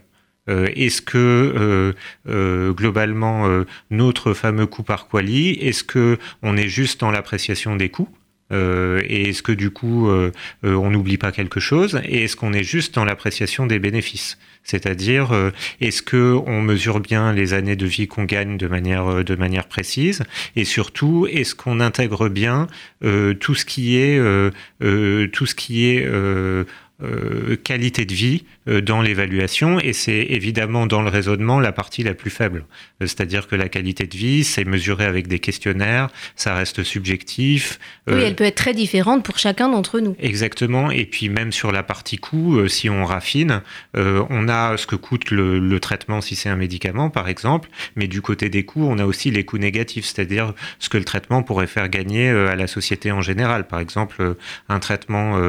Euh, 0.47 0.67
est-ce 0.75 1.01
que 1.01 1.17
euh, 1.17 1.93
euh, 2.29 2.71
globalement 2.73 3.45
notre 3.89 4.33
fameux 4.33 4.67
coût 4.67 4.83
par 4.83 5.07
quali, 5.07 5.51
est-ce 5.51 5.83
que 5.83 6.17
on 6.41 6.55
est 6.57 6.67
juste 6.67 7.01
dans 7.01 7.11
l'appréciation 7.11 7.75
des 7.75 7.89
coûts 7.89 8.09
et 8.51 9.29
est-ce 9.29 9.41
que 9.41 9.51
du 9.51 9.71
coup 9.71 10.07
on 10.63 10.89
n'oublie 10.91 11.17
pas 11.17 11.31
quelque 11.31 11.59
chose 11.59 11.99
Et 12.05 12.23
est-ce 12.23 12.35
qu'on 12.35 12.53
est 12.53 12.63
juste 12.63 12.93
dans 12.93 13.03
l'appréciation 13.03 13.65
des 13.65 13.79
bénéfices? 13.79 14.37
C'est-à-dire 14.63 15.33
est-ce 15.81 16.03
que 16.03 16.35
on 16.45 16.61
mesure 16.61 16.99
bien 16.99 17.33
les 17.33 17.53
années 17.53 17.75
de 17.75 17.87
vie 17.87 18.07
qu'on 18.07 18.23
gagne 18.23 18.57
de 18.57 18.67
manière 18.67 19.25
de 19.25 19.35
manière 19.35 19.67
précise 19.67 20.23
Et 20.55 20.63
surtout 20.63 21.27
est-ce 21.29 21.55
qu'on 21.55 21.79
intègre 21.79 22.29
bien 22.29 22.67
tout 23.01 23.55
ce 23.55 23.65
qui 23.65 23.97
est 23.97 24.21
tout 25.31 25.45
ce 25.47 25.55
qui 25.55 25.87
est 25.87 26.07
qualité 27.63 28.05
de 28.05 28.13
vie 28.13 28.43
euh, 28.67 28.81
dans 28.81 29.01
l'évaluation 29.01 29.79
et 29.79 29.93
c'est 29.93 30.25
évidemment 30.29 30.87
dans 30.87 31.01
le 31.01 31.09
raisonnement 31.09 31.59
la 31.59 31.71
partie 31.71 32.01
la 32.01 32.15
plus 32.15 32.31
faible. 32.31 32.65
Euh, 33.01 33.05
c'est-à-dire 33.05 33.47
que 33.47 33.55
la 33.55 33.69
qualité 33.69 34.07
de 34.07 34.17
vie, 34.17 34.43
c'est 34.43 34.65
mesuré 34.65 35.05
avec 35.05 35.27
des 35.27 35.39
questionnaires, 35.39 36.09
ça 36.35 36.55
reste 36.55 36.83
subjectif. 36.83 37.79
Oui, 38.07 38.21
elle 38.23 38.35
peut 38.35 38.43
être 38.43 38.55
très 38.55 38.73
différente 38.73 39.23
pour 39.23 39.37
chacun 39.37 39.69
d'entre 39.69 39.99
nous. 39.99 40.15
Exactement. 40.19 40.89
Et 40.89 41.05
puis 41.05 41.29
même 41.29 41.51
sur 41.51 41.71
la 41.71 41.83
partie 41.83 42.17
coût, 42.17 42.67
si 42.67 42.89
on 42.89 43.05
raffine, 43.05 43.61
on 43.95 44.47
a 44.47 44.77
ce 44.77 44.87
que 44.87 44.95
coûte 44.95 45.31
le, 45.31 45.59
le 45.59 45.79
traitement 45.79 46.21
si 46.21 46.35
c'est 46.35 46.49
un 46.49 46.55
médicament, 46.55 47.09
par 47.09 47.27
exemple, 47.27 47.69
mais 47.95 48.07
du 48.07 48.21
côté 48.21 48.49
des 48.49 48.63
coûts, 48.63 48.85
on 48.87 48.99
a 48.99 49.05
aussi 49.05 49.31
les 49.31 49.43
coûts 49.43 49.57
négatifs, 49.57 50.05
c'est-à-dire 50.05 50.53
ce 50.79 50.89
que 50.89 50.97
le 50.97 51.03
traitement 51.03 51.43
pourrait 51.43 51.67
faire 51.67 51.89
gagner 51.89 52.29
à 52.29 52.55
la 52.55 52.67
société 52.67 53.11
en 53.11 53.21
général. 53.21 53.67
Par 53.67 53.79
exemple, 53.79 54.35
un 54.69 54.79
traitement 54.79 55.39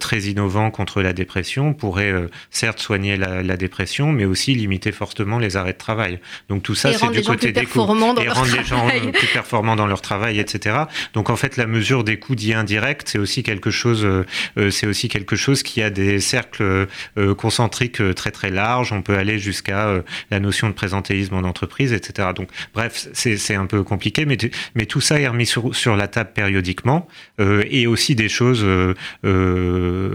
très 0.00 0.17
innovants 0.26 0.70
contre 0.70 1.02
la 1.02 1.12
dépression 1.12 1.72
pourraient 1.72 2.12
euh, 2.12 2.28
certes 2.50 2.80
soigner 2.80 3.16
la, 3.16 3.42
la, 3.42 3.56
dépression, 3.56 4.12
mais 4.12 4.24
aussi 4.24 4.54
limiter 4.54 4.92
fortement 4.92 5.38
les 5.38 5.56
arrêts 5.56 5.72
de 5.72 5.78
travail. 5.78 6.20
Donc 6.48 6.62
tout 6.62 6.74
ça, 6.74 6.92
c'est 6.92 7.10
du 7.10 7.22
côté 7.22 7.52
des 7.52 7.66
coûts. 7.66 7.80
Et 8.20 8.28
rendre 8.28 8.56
les 8.56 8.64
gens 8.64 8.88
euh, 8.88 9.12
plus 9.12 9.26
performants 9.28 9.76
dans 9.76 9.86
leur 9.86 10.00
travail, 10.00 10.38
etc. 10.38 10.76
Donc 11.14 11.30
en 11.30 11.36
fait, 11.36 11.56
la 11.56 11.66
mesure 11.66 12.04
des 12.04 12.18
coûts 12.18 12.34
dits 12.34 12.54
indirects, 12.54 13.02
c'est 13.06 13.18
aussi 13.18 13.42
quelque 13.42 13.70
chose, 13.70 14.04
euh, 14.04 14.70
c'est 14.70 14.86
aussi 14.86 15.08
quelque 15.08 15.36
chose 15.36 15.62
qui 15.62 15.82
a 15.82 15.90
des 15.90 16.20
cercles 16.20 16.86
euh, 17.18 17.34
concentriques 17.34 18.02
très 18.14 18.30
très 18.30 18.50
larges. 18.50 18.92
On 18.92 19.02
peut 19.02 19.16
aller 19.16 19.38
jusqu'à 19.38 20.02
la 20.30 20.40
notion 20.40 20.68
de 20.68 20.74
présentéisme 20.74 21.34
en 21.34 21.42
entreprise, 21.42 21.92
etc. 21.92 22.28
Donc 22.34 22.48
bref, 22.74 23.08
c'est 23.12 23.54
un 23.54 23.66
peu 23.66 23.82
compliqué, 23.82 24.24
mais, 24.26 24.36
mais 24.74 24.86
tout 24.86 25.00
ça 25.00 25.20
est 25.20 25.28
remis 25.28 25.46
sur, 25.46 25.74
sur 25.74 25.96
la 25.96 26.08
table 26.08 26.30
périodiquement 26.34 27.08
et 27.38 27.86
aussi 27.86 28.14
des 28.14 28.28
choses 28.28 28.64
euh, 29.24 30.07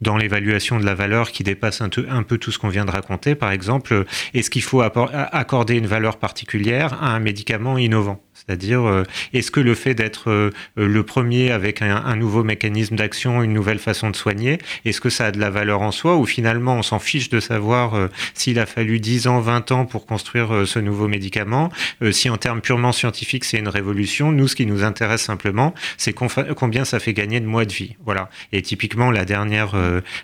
dans 0.00 0.16
l'évaluation 0.16 0.78
de 0.78 0.84
la 0.84 0.94
valeur 0.94 1.30
qui 1.30 1.42
dépasse 1.42 1.80
un, 1.80 1.90
un 2.08 2.22
peu 2.22 2.38
tout 2.38 2.50
ce 2.50 2.58
qu'on 2.58 2.68
vient 2.68 2.84
de 2.84 2.90
raconter. 2.90 3.34
Par 3.34 3.50
exemple, 3.52 4.04
est-ce 4.34 4.50
qu'il 4.50 4.62
faut 4.62 4.80
accorder 4.82 5.74
une 5.74 5.86
valeur 5.86 6.18
particulière 6.18 7.02
à 7.02 7.14
un 7.14 7.20
médicament 7.20 7.78
innovant? 7.78 8.22
C'est-à-dire, 8.46 9.04
est-ce 9.32 9.50
que 9.50 9.60
le 9.60 9.74
fait 9.74 9.94
d'être 9.94 10.50
le 10.76 11.02
premier 11.02 11.50
avec 11.50 11.82
un, 11.82 12.16
nouveau 12.16 12.44
mécanisme 12.44 12.96
d'action, 12.96 13.42
une 13.42 13.52
nouvelle 13.52 13.78
façon 13.78 14.10
de 14.10 14.16
soigner, 14.16 14.58
est-ce 14.84 15.00
que 15.00 15.10
ça 15.10 15.26
a 15.26 15.30
de 15.30 15.38
la 15.38 15.50
valeur 15.50 15.80
en 15.82 15.92
soi 15.92 16.16
ou 16.16 16.26
finalement 16.26 16.76
on 16.76 16.82
s'en 16.82 16.98
fiche 16.98 17.28
de 17.28 17.40
savoir 17.40 18.08
s'il 18.34 18.58
a 18.58 18.66
fallu 18.66 19.00
10 19.00 19.26
ans, 19.28 19.40
20 19.40 19.72
ans 19.72 19.86
pour 19.86 20.06
construire 20.06 20.66
ce 20.66 20.78
nouveau 20.78 21.08
médicament 21.08 21.70
Si 22.10 22.28
en 22.30 22.36
termes 22.36 22.60
purement 22.60 22.92
scientifiques 22.92 23.44
c'est 23.44 23.58
une 23.58 23.68
révolution, 23.68 24.32
nous 24.32 24.48
ce 24.48 24.56
qui 24.56 24.66
nous 24.66 24.84
intéresse 24.84 25.22
simplement, 25.22 25.74
c'est 25.96 26.12
combien 26.12 26.84
ça 26.84 26.98
fait 27.00 27.14
gagner 27.14 27.40
de 27.40 27.46
mois 27.46 27.64
de 27.64 27.72
vie. 27.72 27.96
Voilà. 28.04 28.28
Et 28.52 28.62
typiquement 28.62 29.10
la 29.10 29.24
dernière, 29.24 29.74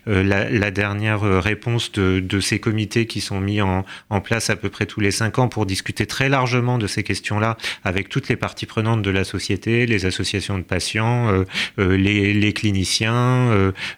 la, 0.07 0.71
dernière 0.71 1.21
réponse 1.43 1.93
de, 1.93 2.21
de, 2.21 2.41
ces 2.41 2.59
comités 2.59 3.07
qui 3.07 3.21
sont 3.21 3.41
mis 3.41 3.61
en, 3.61 3.85
en 4.11 4.21
place 4.21 4.51
à 4.51 4.57
peu 4.57 4.69
près 4.69 4.87
tous 4.87 5.01
les 5.01 5.11
5 5.11 5.39
ans 5.39 5.49
pour 5.49 5.67
discuter 5.67 6.07
très 6.07 6.29
largement 6.29 6.79
de 6.79 6.87
ces 6.87 7.03
questions-là 7.03 7.57
avec 7.85 8.08
toutes 8.09 8.29
les 8.29 8.37
parties 8.37 8.67
prenantes 8.67 9.03
de 9.03 9.11
la 9.11 9.25
société, 9.25 9.87
les 9.87 10.07
associations 10.07 10.59
de 10.59 10.63
patients, 10.63 11.29
euh, 11.29 11.45
euh, 11.79 11.97
les, 11.97 12.53
cliniciens, 12.53 13.51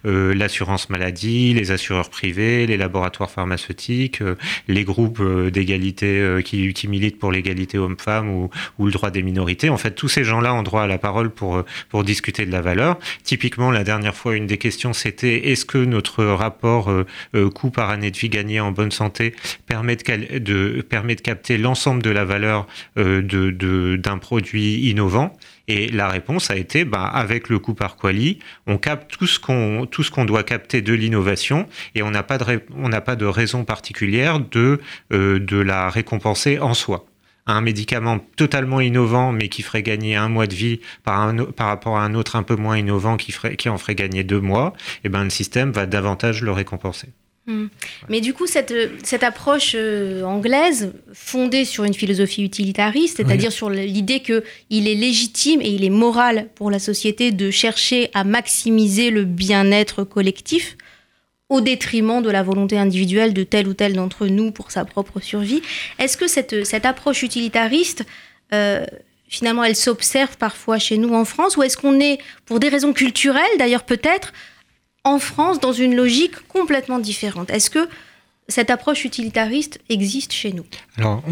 euh, 0.05 0.35
l'assurance 0.35 0.91
maladie, 0.91 1.55
les 1.55 1.71
assureurs 1.71 2.11
privés, 2.11 2.67
les 2.67 2.77
laboratoires 2.77 3.31
pharmaceutiques, 3.31 4.23
les 4.69 4.85
groupes 4.85 5.23
d'égalité 5.51 6.41
qui, 6.45 6.73
qui, 6.73 6.89
militent 6.89 7.19
pour 7.19 7.33
l'égalité 7.33 7.79
homme-femme 7.79 8.29
ou, 8.31 8.51
le 8.79 8.91
droit 8.91 9.11
des 9.11 9.23
minorités. 9.23 9.69
En 9.69 9.77
fait, 9.77 9.93
tous 9.93 10.09
ces 10.09 10.25
gens-là 10.25 10.55
ont 10.55 10.63
droit 10.63 10.83
à 10.83 10.87
la 10.87 10.99
parole 10.99 11.31
pour, 11.31 11.65
discuter 12.05 12.47
de 12.47 12.53
la 12.53 12.61
valeur. 12.61 12.99
Typiquement, 13.23 13.71
la 13.71 13.85
dernière 13.85 14.15
fois, 14.15 14.35
une 14.35 14.47
des 14.47 14.59
questions, 14.59 14.93
c'était 14.93 15.51
est-ce 15.51 15.65
que 15.65 15.79
notre 15.79 16.25
rapport 16.25 16.91
coût 17.55 17.71
par 17.71 17.91
année 17.91 18.11
de 18.11 18.17
vie 18.17 18.29
gagnée 18.29 18.61
en 18.61 18.73
bonne 18.73 18.91
santé 18.91 19.35
permet 19.67 19.97
de, 19.97 20.81
capter 21.23 21.59
l'ensemble 21.59 22.03
de 22.03 22.11
la 22.11 22.25
valeur 22.25 22.67
de, 22.97 24.00
produit 24.19 24.89
innovant 24.89 25.37
Et 25.69 25.89
la 25.89 26.09
réponse 26.09 26.51
a 26.51 26.57
été, 26.57 26.85
bah, 26.85 27.05
avec 27.05 27.49
le 27.49 27.59
coût 27.59 27.75
par 27.75 27.97
quali, 27.97 28.39
on 28.67 28.79
capte 28.79 29.11
tout 29.11 29.27
ce 29.27 29.39
qu'on 29.39 30.25
doit 30.25 30.43
capter 30.43 30.83
de 30.83 30.93
l'innovation 30.93 31.67
et 31.95 32.03
on 32.03 32.11
n'a 32.11 32.23
pas 32.23 32.39
de 32.39 33.27
raison 33.27 33.65
particulière 33.65 34.41
de 34.41 34.81
euh, 35.13 35.39
de 35.39 35.57
la 35.57 35.91
récompenser 35.91 36.59
en 36.59 36.75
soi 36.75 37.07
un 37.47 37.61
médicament 37.61 38.19
totalement 38.37 38.81
innovant 38.81 39.33
mais 39.33 39.49
qui 39.49 39.63
ferait 39.63 39.83
gagner 39.83 40.17
un 40.17 40.29
mois 40.29 40.47
de 40.47 40.55
vie 40.55 40.81
par, 41.05 41.33
par 41.57 41.69
rapport 41.69 41.99
à 41.99 42.05
un 42.05 42.15
autre 42.15 42.37
un 42.37 42.43
peu 42.43 42.57
moins 42.57 42.79
innovant 42.79 43.17
qui, 43.17 43.33
ferait, 43.33 43.57
qui 43.57 43.69
en 43.69 43.79
ferait 43.79 43.95
gagner 43.95 44.25
deux 44.25 44.41
mois, 44.41 44.73
et 44.97 45.01
eh 45.05 45.09
ben 45.09 45.25
le 45.25 45.31
système 45.31 45.73
va 45.73 45.87
davantage 45.87 46.43
le 46.43 46.53
récompenser. 46.53 47.09
Hmm. 47.47 47.67
Mais 48.09 48.21
du 48.21 48.35
coup, 48.35 48.47
cette, 48.47 48.75
cette 49.03 49.23
approche 49.23 49.73
euh, 49.75 50.23
anglaise, 50.25 50.93
fondée 51.13 51.65
sur 51.65 51.85
une 51.85 51.95
philosophie 51.95 52.45
utilitariste, 52.45 53.17
c'est-à-dire 53.17 53.51
sur 53.51 53.71
l'idée 53.71 54.21
qu'il 54.21 54.89
est 54.89 54.95
légitime 54.95 55.61
et 55.63 55.71
il 55.71 55.85
est 55.85 55.91
moral 55.91 56.49
pour 56.55 56.71
la 56.71 56.79
société 56.79 57.33
de 57.33 57.51
chercher 57.51 58.11
à 58.13 58.25
maximiser 58.25 59.11
le 59.11 59.25
bien-être 59.25 60.05
collectif 60.05 60.77
au 61.49 61.61
détriment 61.61 62.23
de 62.23 62.31
la 62.31 62.43
volonté 62.43 62.79
individuelle 62.79 63.35
de 63.35 63.43
tel 63.43 63.69
ou 63.69 63.75
tel 63.75 63.95
d'entre 63.95 64.27
nous 64.27 64.53
pour 64.53 64.71
sa 64.71 64.85
propre 64.85 65.19
survie. 65.21 65.63
Est-ce 65.99 66.17
que 66.17 66.29
cette, 66.29 66.65
cette 66.65 66.87
approche 66.87 67.23
utilitariste, 67.23 68.05
euh, 68.53 68.87
finalement, 69.29 69.65
elle 69.65 69.77
s'observe 69.77 70.37
parfois 70.37 70.79
chez 70.79 70.97
nous 70.97 71.13
en 71.13 71.25
France, 71.25 71.57
ou 71.57 71.63
est-ce 71.65 71.77
qu'on 71.77 71.99
est, 71.99 72.19
pour 72.45 72.61
des 72.61 72.69
raisons 72.69 72.93
culturelles 72.93 73.43
d'ailleurs 73.59 73.83
peut-être, 73.83 74.33
en 75.05 75.19
France 75.19 75.61
dans 75.61 75.73
une 75.73 75.95
logique 75.95 76.47
complètement 76.49 76.99
différente. 76.99 77.51
Est-ce 77.51 77.71
que 77.71 77.89
cette 78.49 78.71
approche 78.71 79.05
utilitariste 79.05 79.81
existe 79.89 80.33
chez 80.33 80.53
nous? 80.53 80.67
Alors, 80.97 81.23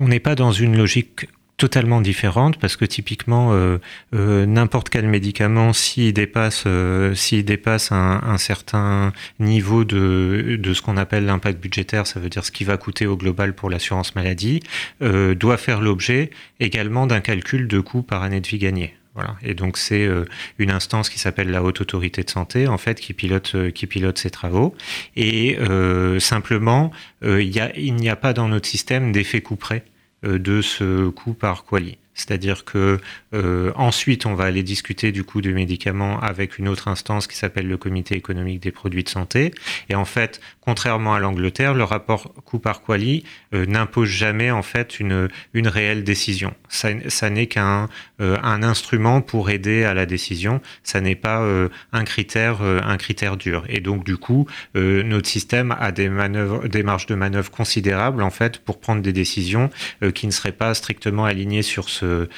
on 0.00 0.08
n'est 0.08 0.20
pas 0.20 0.34
dans 0.34 0.52
une 0.52 0.76
logique 0.76 1.28
totalement 1.56 2.00
différente 2.00 2.58
parce 2.58 2.76
que 2.76 2.84
typiquement 2.84 3.52
euh, 3.52 3.78
euh, 4.14 4.44
n'importe 4.44 4.88
quel 4.88 5.06
médicament 5.06 5.72
s'il 5.72 6.12
dépasse 6.12 6.64
euh, 6.66 7.14
dépasse 7.44 7.92
un, 7.92 8.36
certain 8.38 9.12
niveau 9.38 9.84
de 9.84 10.72
ce 10.74 10.82
qu'on 10.82 10.96
appelle 10.96 11.26
l'impact 11.26 11.60
budgétaire 11.62 12.06
ça 12.06 12.18
veut 12.18 12.28
dire 12.28 12.44
ce 12.44 12.50
qui 12.50 12.64
va 12.64 12.76
coûter 12.76 13.06
au 13.06 13.16
global 13.16 13.54
pour 13.54 13.70
l'assurance 13.70 14.14
maladie 14.16 14.60
doit 15.00 15.56
faire 15.56 15.80
l'objet 15.80 16.30
également 16.58 17.06
d'un 17.06 17.20
calcul 17.20 17.68
de 17.68 17.80
coût 17.80 18.02
par 18.02 18.22
année 18.22 18.40
de 18.40 18.46
vie 18.46 18.58
gagnée 18.58 18.94
voilà. 19.14 19.36
Et 19.42 19.54
donc 19.54 19.78
c'est 19.78 20.04
euh, 20.04 20.24
une 20.58 20.70
instance 20.70 21.08
qui 21.08 21.18
s'appelle 21.18 21.50
la 21.50 21.62
Haute 21.62 21.80
Autorité 21.80 22.22
de 22.22 22.30
Santé, 22.30 22.66
en 22.66 22.78
fait, 22.78 23.00
qui 23.00 23.12
pilote, 23.12 23.52
euh, 23.54 23.70
qui 23.70 23.86
pilote 23.86 24.18
ces 24.18 24.30
travaux. 24.30 24.74
Et 25.14 25.56
euh, 25.58 26.18
simplement, 26.18 26.90
il 27.22 27.48
n'y 27.48 28.08
a, 28.08 28.12
a, 28.12 28.16
pas 28.16 28.32
dans 28.32 28.48
notre 28.48 28.66
système 28.66 29.12
d'effet 29.12 29.40
coup 29.40 29.56
près 29.56 29.84
de 30.22 30.62
ce 30.62 31.08
coût 31.08 31.34
par 31.34 31.64
quali. 31.64 31.98
C'est-à-dire 32.14 32.64
que 32.64 33.00
euh, 33.34 33.72
ensuite, 33.74 34.26
on 34.26 34.34
va 34.34 34.44
aller 34.44 34.62
discuter 34.62 35.12
du 35.12 35.24
coût 35.24 35.40
du 35.40 35.52
médicament 35.52 36.20
avec 36.20 36.58
une 36.58 36.68
autre 36.68 36.88
instance 36.88 37.26
qui 37.26 37.36
s'appelle 37.36 37.66
le 37.66 37.76
Comité 37.76 38.14
économique 38.14 38.60
des 38.60 38.70
produits 38.70 39.02
de 39.02 39.08
santé. 39.08 39.52
Et 39.88 39.94
en 39.94 40.04
fait, 40.04 40.40
contrairement 40.60 41.14
à 41.14 41.18
l'Angleterre, 41.18 41.74
le 41.74 41.84
rapport 41.84 42.32
coût 42.44 42.58
par 42.58 42.82
quali 42.82 43.24
euh, 43.52 43.66
n'impose 43.66 44.08
jamais 44.08 44.50
en 44.50 44.62
fait 44.62 45.00
une, 45.00 45.28
une 45.52 45.68
réelle 45.68 46.04
décision. 46.04 46.54
Ça, 46.68 47.30
n'est 47.30 47.46
qu'un 47.46 47.88
euh, 48.20 48.36
un 48.42 48.62
instrument 48.62 49.20
pour 49.20 49.50
aider 49.50 49.84
à 49.84 49.94
la 49.94 50.06
décision. 50.06 50.60
Ça 50.82 51.00
n'est 51.00 51.14
pas 51.14 51.44
un 51.92 52.04
critère 52.04 52.62
un 52.62 52.96
critère 52.96 53.36
dur. 53.36 53.64
Et 53.68 53.80
donc 53.80 54.04
du 54.04 54.16
coup, 54.16 54.46
notre 54.74 55.28
système 55.28 55.74
a 55.78 55.92
des 55.92 56.08
manœuvres, 56.08 56.68
des 56.68 56.82
marges 56.82 57.06
de 57.06 57.14
manœuvre 57.14 57.50
considérables 57.50 58.22
en 58.22 58.30
fait 58.30 58.58
pour 58.58 58.80
prendre 58.80 59.02
des 59.02 59.12
décisions 59.12 59.70
qui 60.14 60.26
ne 60.26 60.32
seraient 60.32 60.52
pas 60.52 60.74
strictement 60.74 61.24
alignées 61.24 61.62
sur 61.62 61.88
ce 61.88 62.28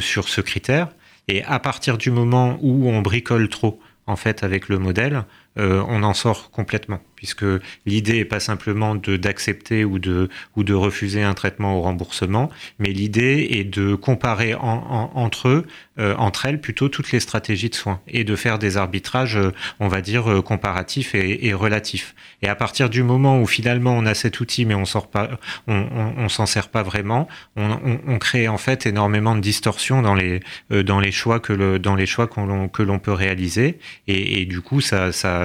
sur 0.00 0.28
ce 0.28 0.41
critère. 0.42 0.88
Et 1.28 1.44
à 1.44 1.58
partir 1.58 1.98
du 1.98 2.10
moment 2.10 2.58
où 2.60 2.88
on 2.88 3.00
bricole 3.00 3.48
trop, 3.48 3.80
en 4.06 4.16
fait, 4.16 4.42
avec 4.42 4.68
le 4.68 4.78
modèle, 4.78 5.24
euh, 5.58 5.84
on 5.88 6.02
en 6.02 6.14
sort 6.14 6.50
complètement 6.50 7.00
puisque 7.22 7.44
l'idée 7.86 8.14
n'est 8.14 8.24
pas 8.24 8.40
simplement 8.40 8.96
d'accepter 8.96 9.84
ou 9.84 10.00
de, 10.00 10.28
ou 10.56 10.64
de 10.64 10.74
refuser 10.74 11.22
un 11.22 11.34
traitement 11.34 11.78
au 11.78 11.80
remboursement, 11.80 12.50
mais 12.80 12.88
l'idée 12.88 13.46
est 13.52 13.62
de 13.62 13.94
comparer 13.94 14.56
entre 14.56 15.46
eux, 15.46 15.66
euh, 16.00 16.16
entre 16.16 16.46
elles 16.46 16.60
plutôt 16.60 16.88
toutes 16.88 17.12
les 17.12 17.20
stratégies 17.20 17.70
de 17.70 17.76
soins 17.76 18.00
et 18.08 18.24
de 18.24 18.34
faire 18.34 18.58
des 18.58 18.76
arbitrages, 18.76 19.36
euh, 19.36 19.52
on 19.78 19.86
va 19.86 20.00
dire, 20.00 20.28
euh, 20.28 20.42
comparatifs 20.42 21.14
et, 21.14 21.52
relatifs. 21.52 22.16
Et 22.42 22.48
à 22.48 22.56
partir 22.56 22.90
du 22.90 23.04
moment 23.04 23.40
où 23.40 23.46
finalement 23.46 23.92
on 23.96 24.04
a 24.04 24.14
cet 24.14 24.40
outil 24.40 24.64
mais 24.64 24.74
on 24.74 24.84
sort 24.84 25.08
pas, 25.08 25.30
on, 25.68 25.86
on, 26.16 26.28
s'en 26.28 26.46
sert 26.46 26.70
pas 26.70 26.82
vraiment, 26.82 27.28
on, 27.54 28.18
crée 28.18 28.48
en 28.48 28.58
fait 28.58 28.86
énormément 28.86 29.36
de 29.36 29.40
distorsions 29.40 30.02
dans 30.02 30.14
les 30.14 30.40
dans 30.70 30.98
les 30.98 31.12
choix 31.12 31.38
que 31.38 31.52
le 31.52 31.78
dans 31.78 31.94
les 31.94 32.06
choix 32.06 32.26
que 32.26 32.82
l'on 32.82 32.98
peut 32.98 33.12
réaliser 33.12 33.78
et, 34.08 34.44
du 34.46 34.60
coup 34.60 34.80
ça 34.80 35.12
ça, 35.12 35.41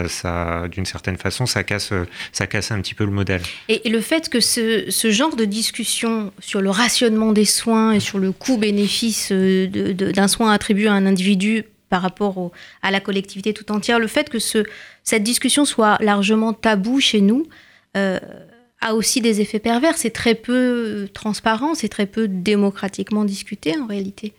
d'une 0.72 0.86
certaine 0.86 1.18
façon 1.18 1.46
ça 1.46 1.64
casse, 1.64 1.92
ça 2.32 2.48
casse 2.48 2.72
un 2.72 2.82
petit 2.82 2.94
peu 2.94 3.06
le 3.06 3.12
modèle. 3.12 3.42
Et, 3.70 3.88
le 3.90 4.02
fait 4.02 4.30
que 4.30 4.40
ce, 4.40 4.90
genre 5.12 5.36
de 5.36 5.46
discussion 5.46 6.32
sur 6.40 6.62
le 6.62 6.70
rationnement 6.70 7.32
des 7.32 7.46
soins 7.46 7.94
et 7.94 8.00
sur 8.00 8.20
le 8.20 8.32
coût-bénéfice 8.32 9.30
euh, 9.32 9.68
d'un 9.68 10.28
soin 10.28 10.52
attribué 10.52 10.88
à 10.88 10.94
un 10.94 11.06
individu 11.06 11.64
par 11.90 12.02
rapport 12.02 12.52
à 12.82 12.92
la 12.92 13.00
collectivité 13.00 13.54
tout 13.54 13.72
entière, 13.72 14.00
le 14.00 14.08
fait 14.08 14.30
que 14.30 14.40
ce, 14.40 14.64
cette 15.04 15.24
discussion 15.24 15.64
soit 15.64 15.98
largement 16.02 16.54
tabou 16.54 17.00
chez 17.00 17.22
nous, 17.22 17.48
euh, 17.96 18.20
a 18.82 18.94
aussi 18.94 19.22
des 19.22 19.42
effets 19.42 19.60
pervers. 19.60 19.98
C'est 19.98 20.12
très 20.12 20.36
peu 20.36 21.08
transparent, 21.14 21.74
c'est 21.74 21.90
très 21.90 22.06
peu 22.06 22.28
démocratiquement 22.28 23.26
discuté 23.26 23.78
en 23.78 23.88
réalité. 23.88 24.34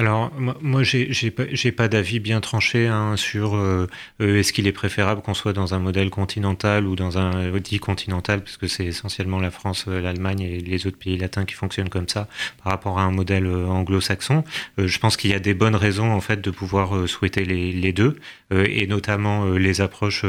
Alors, 0.00 0.32
moi, 0.62 0.82
j'ai 0.82 1.30
pas, 1.30 1.44
pas 1.76 1.88
d'avis 1.88 2.20
bien 2.20 2.40
tranché 2.40 2.86
hein, 2.86 3.18
sur 3.18 3.54
euh, 3.54 3.86
euh, 4.22 4.38
est-ce 4.38 4.54
qu'il 4.54 4.66
est 4.66 4.72
préférable 4.72 5.20
qu'on 5.20 5.34
soit 5.34 5.52
dans 5.52 5.74
un 5.74 5.78
modèle 5.78 6.08
continental 6.08 6.86
ou 6.86 6.96
dans 6.96 7.18
un 7.18 7.36
euh, 7.36 7.60
dit 7.60 7.80
continental, 7.80 8.42
puisque 8.42 8.66
c'est 8.66 8.86
essentiellement 8.86 9.40
la 9.40 9.50
France, 9.50 9.84
l'Allemagne 9.88 10.40
et 10.40 10.60
les 10.60 10.86
autres 10.86 10.96
pays 10.96 11.18
latins 11.18 11.44
qui 11.44 11.52
fonctionnent 11.52 11.90
comme 11.90 12.08
ça, 12.08 12.28
par 12.64 12.72
rapport 12.72 12.98
à 12.98 13.02
un 13.02 13.10
modèle 13.10 13.46
anglo-saxon. 13.46 14.42
je 14.78 14.98
pense 14.98 15.18
qu'il 15.18 15.32
y 15.32 15.34
a 15.34 15.38
des 15.38 15.52
bonnes 15.52 15.76
raisons, 15.76 16.10
en 16.10 16.22
fait, 16.22 16.40
de 16.40 16.50
pouvoir 16.50 17.06
souhaiter 17.06 17.44
les, 17.44 17.92
deux, 17.92 18.16
et 18.50 18.86
notamment 18.86 19.50
les 19.50 19.82
approches 19.82 20.24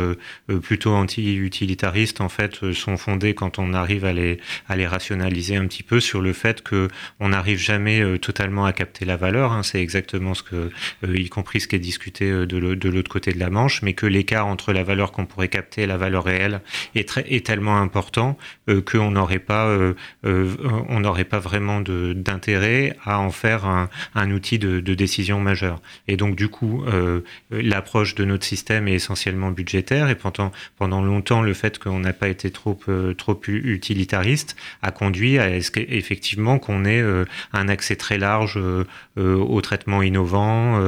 plutôt 0.61 0.91
anti-utilitaristes, 0.91 2.19
en 2.19 2.27
fait, 2.27 2.73
sont 2.73 2.97
fondées 2.97 3.35
quand 3.35 3.57
on 3.57 3.73
arrive 3.73 4.03
à 4.03 4.11
les, 4.11 4.37
à 4.67 4.75
les 4.75 4.87
rationaliser 4.87 5.55
un 5.55 5.65
petit 5.67 5.83
peu 5.83 6.01
sur 6.01 6.19
le 6.19 6.33
fait 6.33 6.61
qu'on 6.61 7.29
n'arrive 7.29 7.59
jamais 7.59 8.19
totalement 8.19 8.65
à 8.65 8.73
capter 8.73 9.05
la 9.05 9.15
valeur. 9.15 9.53
Hein, 9.53 9.60
hein, 9.61 9.63
c'est 9.63 9.81
exactement 9.81 10.33
ce 10.33 10.43
que, 10.43 10.71
y 11.07 11.29
compris 11.29 11.61
ce 11.61 11.67
qui 11.67 11.75
est 11.75 11.79
discuté 11.79 12.29
de 12.29 12.89
l'autre 12.89 13.11
côté 13.11 13.31
de 13.33 13.39
la 13.39 13.49
Manche, 13.49 13.81
mais 13.81 13.93
que 13.93 14.05
l'écart 14.05 14.47
entre 14.47 14.73
la 14.73 14.83
valeur 14.83 15.11
qu'on 15.11 15.25
pourrait 15.25 15.47
capter 15.47 15.83
et 15.83 15.87
la 15.87 15.97
valeur 15.97 16.23
réelle 16.23 16.61
est, 16.95 17.45
tellement 17.45 17.77
important 17.77 18.37
qu'on 18.85 19.11
n'aurait 19.11 19.39
pas, 19.39 19.77
pas 20.21 21.39
vraiment 21.39 21.81
d'intérêt 21.81 22.95
à 23.03 23.19
en 23.19 23.31
faire 23.31 23.65
un, 23.65 24.31
outil 24.31 24.59
de, 24.59 24.79
décision 24.93 25.39
majeure. 25.39 25.81
Et 26.07 26.17
donc 26.17 26.35
du 26.35 26.47
coup, 26.47 26.83
l'approche 27.51 28.15
de 28.15 28.25
notre 28.25 28.45
système 28.45 28.87
est 28.87 28.93
essentiellement 28.93 29.51
budgétaire 29.51 30.09
et 30.09 30.15
pendant, 30.15 30.51
longtemps, 31.01 31.41
le 31.41 31.53
fait 31.53 31.79
qu'on 31.79 31.99
n'a 31.99 32.13
pas 32.13 32.27
été 32.27 32.51
trop, 32.51 32.79
utilitariste 33.47 34.55
a 34.81 34.91
conduit 34.91 35.37
à 35.37 35.61
ce 35.61 35.71
qu'effectivement 35.71 36.59
qu'on 36.59 36.85
ait 36.85 37.01
euh, 37.01 37.25
un 37.53 37.67
accès 37.67 37.95
très 37.95 38.17
large 38.17 38.57
euh, 38.57 38.85
euh, 39.17 39.35
aux 39.51 39.61
traitements 39.61 40.01
innovants, 40.01 40.79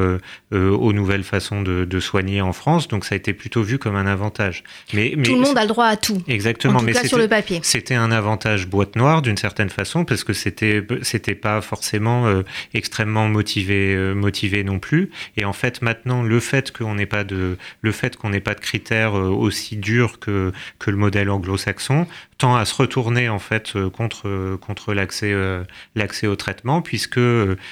aux 0.52 0.94
nouvelles 0.94 1.24
façons 1.24 1.62
de, 1.62 2.00
soigner 2.00 2.42
en 2.42 2.54
France. 2.54 2.88
Donc 2.88 3.06
ça 3.06 3.16
a 3.16 3.18
été 3.18 3.34
plutôt 3.34 3.64
vu 3.64 3.78
comme 3.78 3.96
un 3.96 4.08
avantage. 4.08 4.64
Mais, 4.94 5.12
tout 5.24 5.36
le 5.36 5.42
monde 5.42 5.58
a 5.58 5.62
le 5.62 5.68
droit 5.68 5.86
à 5.86 5.98
tout. 5.98 6.22
Exactement. 6.28 6.76
En 6.76 6.80
tout 6.80 6.86
mais 6.86 6.94
cas 6.94 7.06
sur 7.06 7.18
le 7.18 7.28
papier. 7.28 7.60
C'était 7.64 7.96
un 7.96 8.12
avantage 8.12 8.68
boîte 8.68 8.96
noire 8.96 9.22
d'une 9.22 9.38
certaine 9.38 9.70
façon 9.70 10.06
parce 10.06 10.24
que 10.24 10.34
c'était 10.34 10.86
c'était 11.02 11.36
pas 11.36 11.62
forcément 11.62 12.26
extrêmement 12.74 13.28
motivé 13.28 13.96
motivé 14.14 14.64
non 14.64 14.80
plus. 14.80 15.12
Et 15.38 15.46
en 15.46 15.54
fait 15.54 15.82
maintenant 15.82 16.24
le 16.24 16.40
fait 16.40 16.72
qu'on 16.72 16.96
n'ait 16.96 17.06
pas 17.06 17.24
de 17.24 17.58
le 17.82 17.92
fait 17.92 18.18
qu'on 18.18 18.30
n'ait 18.30 18.42
pas 18.42 18.56
de 18.56 18.60
critères 18.60 19.14
aussi 19.14 19.78
durs 19.78 20.20
que 20.20 20.52
que 20.80 20.92
le 20.92 20.98
modèle 20.98 21.30
anglo-saxon 21.30 22.08
à 22.52 22.66
se 22.66 22.76
retourner 22.76 23.30
en 23.30 23.40
fait 23.40 23.74
euh, 23.76 23.90
contre 23.90 24.28
euh, 24.28 24.58
contre 24.58 24.94
l'accès 24.94 25.32
euh, 25.32 25.64
l'accès 25.96 26.28
au 26.28 26.36
traitement 26.36 26.82
puisque 26.82 27.20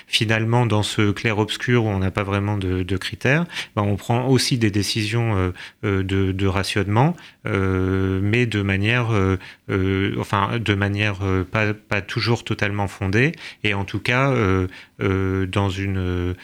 finalement 0.08 0.66
dans 0.66 0.84
ce 0.84 1.12
clair 1.12 1.38
obscur 1.40 1.86
où 1.86 1.90
on 1.90 2.00
n'a 2.00 2.12
pas 2.12 2.24
vraiment 2.24 2.58
de, 2.58 2.98
critères, 2.98 3.46
ben, 3.76 3.84
on 3.84 3.96
prend 3.96 4.28
aussi 4.28 4.58
des 4.58 4.72
décisions 4.72 5.52
de, 5.84 6.02
de, 6.04 6.48
rationnement, 6.48 7.16
mais 7.46 8.46
de 8.46 8.62
manière 8.62 9.10
enfin 10.20 10.60
de 10.60 10.74
manière 10.74 11.20
pas 11.52 11.74
pas 11.74 12.02
toujours 12.02 12.44
totalement 12.44 12.88
fondée. 12.88 13.34
Et 13.64 13.74
en 13.74 13.86
tout 13.86 14.00
cas 14.00 14.34
dans 15.00 15.70
une 15.70 16.36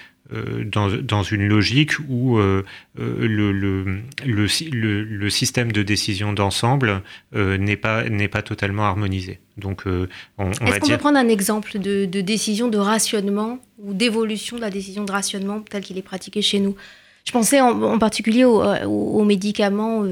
dans, 0.65 0.89
dans, 0.89 1.23
une 1.23 1.47
logique 1.47 1.93
où 2.09 2.37
euh, 2.37 2.63
euh, 2.99 3.27
le, 3.27 3.51
le, 3.53 4.01
le, 4.25 5.03
le, 5.03 5.29
système 5.29 5.71
de 5.71 5.83
décision 5.83 6.33
d'ensemble 6.33 7.01
n'est 7.33 7.77
pas, 7.77 8.03
pas 8.31 8.41
totalement 8.41 8.83
harmonisé. 8.83 9.39
Donc, 9.57 9.83
on, 9.85 10.07
on 10.37 10.51
Est-ce 10.51 10.79
qu'on 10.79 10.87
peut 10.89 10.97
prendre 10.97 11.17
un 11.17 11.29
exemple 11.29 11.79
de, 11.79 12.05
de, 12.05 12.21
décision 12.21 12.67
de 12.67 12.77
rationnement 12.77 13.59
ou 13.79 13.93
d'évolution 13.93 14.57
de 14.57 14.61
la 14.61 14.69
décision 14.69 15.05
de 15.05 15.11
rationnement 15.11 15.61
tel 15.61 15.81
qu'il 15.81 15.97
est 15.97 16.03
pratiqué 16.03 16.41
chez 16.41 16.59
nous? 16.59 16.75
Je 17.23 17.31
pensais 17.31 17.59
en, 17.59 17.99
particulier 17.99 18.45
aux, 18.45 19.23
médicaments 19.23 20.03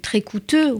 très 0.00 0.20
coûteux, 0.20 0.76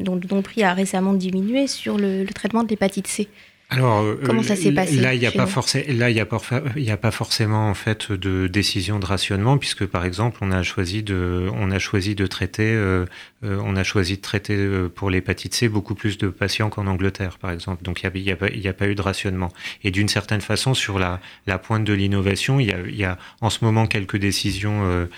dont, 0.00 0.16
dont, 0.16 0.36
le 0.36 0.42
prix 0.42 0.64
a 0.64 0.74
récemment 0.74 1.12
diminué, 1.12 1.66
sur 1.68 1.96
le 1.96 2.24
traitement 2.26 2.64
de 2.64 2.68
l'hépatite 2.68 3.06
C. 3.06 3.28
Alors, 3.72 4.02
euh, 4.02 4.20
Comment 4.24 4.42
ça 4.42 4.54
s'est 4.54 4.72
passé 4.72 4.96
Là, 4.96 5.14
il 5.14 5.20
n'y 5.20 5.26
a, 5.26 5.32
pas 5.32 5.46
là, 5.46 6.10
il 6.10 6.14
y 6.14 6.90
a, 6.90 6.96
pas 6.96 7.10
forcément 7.10 7.70
en 7.70 7.74
fait 7.74 8.12
de 8.12 8.46
décision 8.46 8.98
de 8.98 9.06
rationnement, 9.06 9.56
puisque 9.56 9.86
par 9.86 10.04
exemple, 10.04 10.38
on 10.42 10.52
a 10.52 10.62
choisi 10.62 11.02
de, 11.02 11.48
on 11.54 11.70
a 11.70 11.78
choisi 11.78 12.14
de 12.14 12.26
traiter, 12.26 12.70
euh, 12.74 13.06
euh, 13.44 13.58
on 13.64 13.74
a 13.76 13.82
choisi 13.82 14.16
de 14.16 14.20
traiter 14.20 14.68
pour 14.94 15.08
l'hépatite 15.08 15.54
C 15.54 15.68
beaucoup 15.70 15.94
plus 15.94 16.18
de 16.18 16.28
patients 16.28 16.68
qu'en 16.68 16.86
Angleterre, 16.86 17.38
par 17.38 17.50
exemple. 17.50 17.82
Donc, 17.82 18.02
il 18.02 18.22
n'y 18.22 18.30
a, 18.30 18.34
a, 18.34 18.70
a, 18.70 18.72
pas 18.74 18.88
eu 18.88 18.94
de 18.94 19.02
rationnement. 19.02 19.50
Et 19.84 19.90
d'une 19.90 20.08
certaine 20.08 20.42
façon, 20.42 20.74
sur 20.74 20.98
la, 20.98 21.20
la 21.46 21.58
pointe 21.58 21.84
de 21.84 21.94
l'innovation, 21.94 22.60
il 22.60 22.68
y 22.68 22.72
a, 22.72 22.78
il 22.86 22.96
y 22.96 23.04
a 23.04 23.16
en 23.40 23.48
ce 23.48 23.64
moment 23.64 23.86
quelques 23.86 24.18
décisions, 24.18 25.08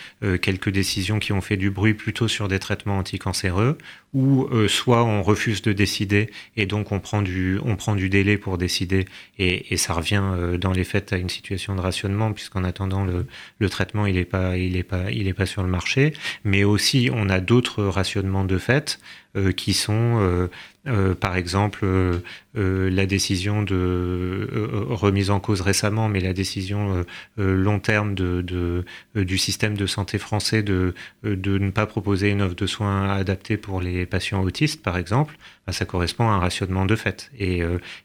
quelques 0.41 0.71
décisions 0.71 1.19
qui 1.19 1.33
ont 1.33 1.41
fait 1.41 1.57
du 1.57 1.71
bruit 1.71 1.95
plutôt 1.95 2.29
sur 2.29 2.47
des 2.47 2.61
traitements 2.61 2.99
anticancéreux, 2.99 3.79
où 4.15 4.49
soit 4.69 5.05
on 5.05 5.23
refuse 5.23 5.61
de 5.63 5.73
décider 5.73 6.31
et 6.57 6.67
donc 6.67 6.93
on 6.93 7.01
prend 7.01 7.23
du, 7.23 7.59
on 7.65 7.77
prend 7.77 7.95
du 7.95 8.09
délai 8.09 8.39
pour 8.39 8.59
décider, 8.59 9.07
et, 9.39 9.77
ça 9.77 9.93
revient 9.93 10.23
euh, 10.23 10.57
dans 10.57 10.73
les 10.73 10.85
faits 10.85 11.13
à 11.13 11.17
une 11.17 11.29
situation 11.29 11.75
de 11.75 11.81
rationnement, 11.81 12.33
puisqu'en 12.33 12.65
attendant 12.65 13.05
le, 13.05 13.69
traitement, 13.69 14.07
il 14.07 14.15
n'est 14.15 14.25
pas, 14.25 14.53
pas, 14.89 15.05
pas 15.37 15.47
sur 15.47 15.63
le 15.63 15.69
marché. 15.69 16.13
Mais 16.45 16.65
aussi, 16.65 17.11
on 17.13 17.29
a 17.29 17.41
d'autres 17.41 17.85
rationnements 17.85 18.45
de 18.45 18.59
fait 18.59 19.01
euh, 19.37 19.53
qui 19.53 19.75
sont 19.75 20.49
euh, 20.87 21.05
euh, 21.05 21.15
par 21.15 21.37
exemple, 21.37 21.81
euh, 21.85 22.19
euh, 22.57 22.91
la 22.91 23.07
décision 23.07 23.63
de 23.63 24.49
remise 24.89 25.31
en 25.31 25.41
cause 25.41 25.61
récemment, 25.61 26.09
mais 26.09 26.21
la 26.21 26.33
décision 26.33 27.05
long 27.37 27.81
terme 27.81 28.15
de, 28.15 28.43
de, 28.43 28.85
du 29.23 29.39
système 29.39 29.77
de 29.77 29.87
santé 29.87 30.19
français 30.19 30.63
de, 30.63 30.95
de 31.25 31.59
ne 31.59 31.71
pas 31.71 31.87
proposer 31.87 32.31
une 32.31 32.43
offre 32.43 32.55
de 32.55 32.67
soins 32.67 33.11
adaptée 33.11 33.57
pour 33.57 33.81
les 33.81 34.07
patients 34.07 34.43
autistes, 34.43 34.83
par 34.83 34.97
exemple, 34.97 35.37
bah, 35.67 35.73
ça 35.73 35.85
correspond 35.85 36.29
à 36.29 36.33
un 36.33 36.39
rationnement 36.39 36.87
de 36.87 36.97
fait. 36.97 37.31
Et 37.39 37.59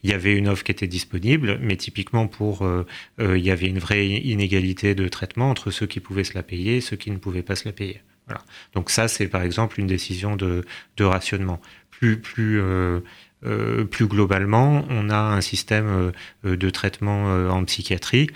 il 0.04 0.10
y 0.10 0.14
avait 0.14 0.36
une 0.36 0.48
offre 0.48 0.64
qui 0.64 0.72
était 0.72 0.88
disponible, 0.88 1.60
mais 1.62 1.76
typiquement 1.76 2.28
pour, 2.28 2.68
il 3.20 3.38
y 3.38 3.52
avait 3.52 3.68
une 3.68 3.80
vraie 3.80 4.08
inégalité 4.08 4.96
de 4.96 5.08
traitement 5.08 5.50
entre 5.50 5.72
ceux 5.72 5.88
qui 5.88 6.00
pouvaient 6.00 6.24
se 6.24 6.34
la 6.34 6.44
payer 6.44 6.78
et 6.78 6.82
ceux 6.82 6.98
qui 6.98 7.12
ne 7.12 7.18
pouvaient 7.18 7.44
pas 7.44 7.56
se 7.56 7.66
la 7.66 7.72
payer. 7.74 8.02
Voilà. 8.30 8.44
Donc 8.74 8.92
ça, 8.92 9.08
c'est 9.08 9.28
par 9.28 9.42
exemple 9.42 9.80
une 9.80 9.88
décision 9.88 10.36
de, 10.36 10.64
rationnement 11.00 11.60
plus, 11.90 12.20
plus, 12.20 12.62
euh, 12.62 13.02
euh, 13.46 13.86
plus 13.86 14.08
globalement, 14.08 14.86
on 14.90 15.10
a 15.10 15.18
un 15.18 15.40
système 15.42 16.12
euh, 16.46 16.58
de 16.58 16.70
traitement 16.70 17.10
en 17.50 17.64
psychiatrie 17.66 18.30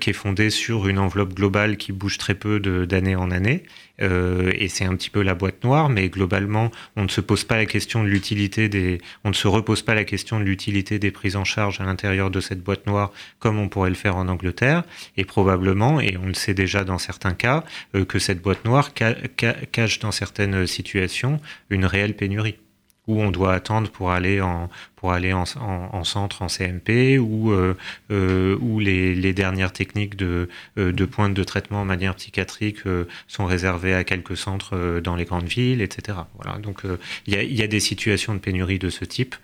qui 0.00 0.10
est 0.10 0.14
fondé 0.14 0.50
sur 0.50 0.88
une 0.88 0.98
enveloppe 0.98 1.34
globale 1.34 1.76
qui 1.76 1.92
bouge 1.92 2.18
très 2.18 2.34
peu 2.34 2.60
d'année 2.60 3.16
en 3.16 3.30
année. 3.30 3.62
et 4.00 4.68
c'est 4.68 4.84
un 4.84 4.94
petit 4.96 5.10
peu 5.10 5.22
la 5.22 5.34
boîte 5.34 5.64
noire, 5.64 5.88
mais 5.88 6.08
globalement, 6.08 6.70
on 6.96 7.04
ne 7.04 7.08
se 7.08 7.20
pose 7.20 7.44
pas 7.44 7.56
la 7.56 7.66
question 7.66 8.02
de 8.02 8.08
l'utilité 8.08 8.68
des, 8.68 9.00
on 9.24 9.30
ne 9.30 9.34
se 9.34 9.48
repose 9.48 9.82
pas 9.82 9.94
la 9.94 10.04
question 10.04 10.38
de 10.38 10.44
l'utilité 10.44 10.98
des 10.98 11.10
prises 11.10 11.36
en 11.36 11.44
charge 11.44 11.80
à 11.80 11.84
l'intérieur 11.84 12.30
de 12.30 12.40
cette 12.40 12.62
boîte 12.62 12.86
noire 12.86 13.12
comme 13.38 13.58
on 13.58 13.68
pourrait 13.68 13.90
le 13.90 13.96
faire 13.96 14.16
en 14.16 14.28
Angleterre. 14.28 14.82
Et 15.16 15.24
probablement, 15.24 16.00
et 16.00 16.16
on 16.16 16.26
le 16.26 16.34
sait 16.34 16.54
déjà 16.54 16.84
dans 16.84 16.98
certains 16.98 17.34
cas, 17.34 17.64
que 18.08 18.18
cette 18.18 18.42
boîte 18.42 18.64
noire 18.64 18.92
cache 18.94 19.98
dans 20.00 20.12
certaines 20.12 20.66
situations 20.66 21.40
une 21.70 21.84
réelle 21.84 22.14
pénurie 22.14 22.58
où 23.08 23.20
on 23.20 23.30
doit 23.30 23.54
attendre 23.54 23.90
pour 23.90 24.12
aller 24.12 24.40
en, 24.40 24.68
pour 24.98 25.12
aller 25.12 25.32
en, 25.32 25.44
en, 25.56 26.04
centre, 26.04 26.42
en 26.42 26.48
CMP, 26.48 27.18
ou, 27.18 27.52
euh, 27.52 27.74
euh, 28.10 28.56
où 28.60 28.80
les, 28.80 29.32
dernières 29.32 29.72
techniques 29.72 30.16
de, 30.16 30.48
euh, 30.76 30.92
de 30.92 31.04
pointe 31.04 31.34
de 31.34 31.44
traitement 31.44 31.82
en 31.82 31.84
manière 31.84 32.14
psychiatrique 32.16 32.78
sont 33.28 33.46
réservées 33.46 33.94
à 33.94 34.04
quelques 34.04 34.36
centres 34.36 35.00
dans 35.00 35.16
les 35.16 35.24
grandes 35.24 35.46
villes, 35.46 35.80
etc. 35.80 36.18
Voilà. 36.40 36.58
Donc 36.58 36.82
il 37.26 37.34
y 37.34 37.62
a, 37.62 37.66
des 37.66 37.80
situations 37.80 38.34
de 38.34 38.38
pénurie 38.38 38.78
de 38.78 38.90
ce 38.90 39.04
type 39.04 39.36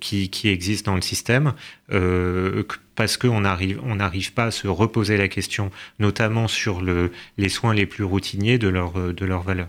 qui, 0.00 0.28
qui, 0.28 0.48
existent 0.48 0.92
dans 0.92 0.96
le 0.96 1.02
système 1.02 1.54
parce 2.94 3.16
qu'on 3.16 3.40
n'arrive 3.40 3.80
on 3.82 3.96
n'arrive 3.96 4.32
pas 4.32 4.44
à 4.44 4.50
se 4.50 4.68
reposer 4.68 5.16
la 5.16 5.28
question, 5.28 5.70
notamment 5.98 6.46
sur 6.48 6.82
le, 6.82 7.10
les 7.38 7.48
soins 7.48 7.74
les 7.74 7.86
plus 7.86 8.04
routiniers 8.04 8.58
de 8.58 8.68
leur, 8.68 8.92
de 8.92 9.24
leur 9.24 9.42
valeur. 9.42 9.68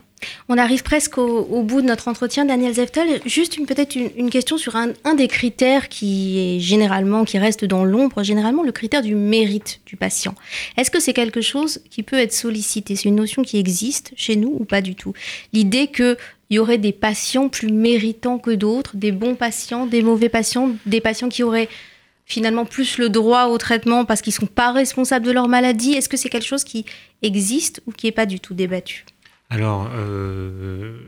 On 0.49 0.57
arrive 0.57 0.83
presque 0.83 1.17
au, 1.17 1.63
bout 1.63 1.81
de 1.81 1.87
notre 1.87 2.07
entretien, 2.07 2.45
Daniel 2.45 2.73
Zeftel. 2.73 3.21
Juste 3.25 3.57
peut-être 3.65 3.95
une, 3.95 4.29
question 4.29 4.57
sur 4.57 4.75
un, 4.75 4.93
des 5.15 5.27
critères 5.27 5.89
qui 5.89 6.39
est 6.39 6.59
généralement, 6.59 7.25
qui 7.25 7.37
reste 7.37 7.65
dans 7.65 7.85
l'ombre, 7.85 8.23
généralement 8.23 8.63
le 8.63 8.71
critère 8.71 9.01
du 9.01 9.15
mérite 9.15 9.81
du 9.85 9.95
patient. 9.95 10.35
Est-ce 10.77 10.91
que 10.91 10.99
c'est 10.99 11.13
quelque 11.13 11.41
chose 11.41 11.81
qui 11.89 12.03
peut 12.03 12.17
être 12.17 12.33
sollicité? 12.33 12.95
C'est 12.95 13.09
une 13.09 13.15
notion 13.15 13.43
qui 13.43 13.57
existe 13.57 14.13
chez 14.15 14.35
nous 14.35 14.55
ou 14.59 14.65
pas 14.65 14.81
du 14.81 14.95
tout? 14.95 15.13
L'idée 15.53 15.87
qu'il 15.87 16.17
y 16.49 16.59
aurait 16.59 16.77
des 16.77 16.93
patients 16.93 17.49
plus 17.49 17.71
méritants 17.71 18.39
que 18.39 18.51
d'autres, 18.51 18.95
des 18.95 19.11
bons 19.11 19.35
patients, 19.35 19.85
des 19.85 20.01
mauvais 20.01 20.29
patients, 20.29 20.71
des 20.85 21.01
patients 21.01 21.29
qui 21.29 21.43
auraient 21.43 21.69
finalement 22.25 22.65
plus 22.65 22.97
le 22.97 23.09
droit 23.09 23.45
au 23.45 23.57
traitement 23.57 24.05
parce 24.05 24.21
qu'ils 24.21 24.31
ne 24.31 24.39
sont 24.39 24.45
pas 24.45 24.71
responsables 24.71 25.25
de 25.25 25.31
leur 25.31 25.47
maladie 25.47 25.93
Est-ce 25.93 26.09
que 26.09 26.17
c'est 26.17 26.29
quelque 26.29 26.47
chose 26.47 26.63
qui 26.63 26.85
existe 27.21 27.81
ou 27.85 27.91
qui 27.91 28.07
n'est 28.07 28.11
pas 28.11 28.25
du 28.25 28.39
tout 28.39 28.53
débattu? 28.53 29.05
Alors, 29.53 29.87
euh, 29.93 31.07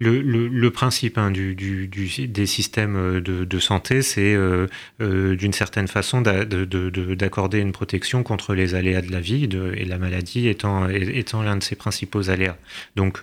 le, 0.00 0.20
le, 0.20 0.70
principe 0.70 1.18
hein, 1.18 1.32
du, 1.32 1.56
du, 1.56 1.88
des 2.28 2.46
systèmes 2.46 2.96
euh, 2.96 3.20
de, 3.20 3.44
de 3.44 3.58
santé, 3.58 4.02
c'est 4.02 4.32
euh, 4.32 4.68
euh, 5.00 5.34
d'une 5.34 5.52
certaine 5.52 5.88
façon 5.88 6.20
d'accorder 6.20 7.58
une 7.58 7.72
protection 7.72 8.22
contre 8.22 8.54
les 8.54 8.76
aléas 8.76 9.00
de 9.00 9.10
la 9.10 9.20
vie 9.20 9.48
de, 9.48 9.72
et 9.76 9.84
la 9.84 9.98
maladie 9.98 10.46
étant, 10.46 10.88
étant 10.88 11.42
l'un 11.42 11.56
de 11.56 11.64
ses 11.64 11.74
principaux 11.74 12.30
aléas. 12.30 12.56
Donc 12.94 13.22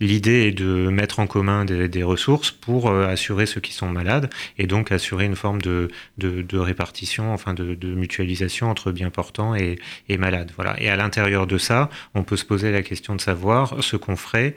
l'idée 0.00 0.48
est 0.48 0.52
de 0.52 0.88
mettre 0.88 1.20
en 1.20 1.26
commun 1.26 1.64
des, 1.64 1.88
des 1.88 2.02
ressources 2.02 2.50
pour 2.50 2.90
assurer 2.90 3.46
ceux 3.46 3.60
qui 3.60 3.72
sont 3.72 3.88
malades 3.88 4.28
et 4.58 4.66
donc 4.66 4.90
assurer 4.92 5.24
une 5.24 5.36
forme 5.36 5.60
de, 5.62 5.88
de 6.18 6.58
répartition, 6.58 7.32
enfin 7.32 7.54
de, 7.54 7.76
mutualisation 7.88 8.70
entre 8.70 8.92
bien 8.92 9.10
portants 9.10 9.54
et, 9.54 9.78
et 10.08 10.18
malades. 10.18 10.52
Voilà. 10.56 10.80
Et 10.80 10.88
à 10.88 10.96
l'intérieur 10.96 11.46
de 11.46 11.58
ça, 11.58 11.90
on 12.14 12.22
peut 12.22 12.36
se 12.36 12.44
poser 12.44 12.72
la 12.72 12.82
question 12.82 13.14
de 13.14 13.20
savoir 13.20 13.82
ce 13.82 13.96
qu'on 13.96 14.16
ferait 14.16 14.54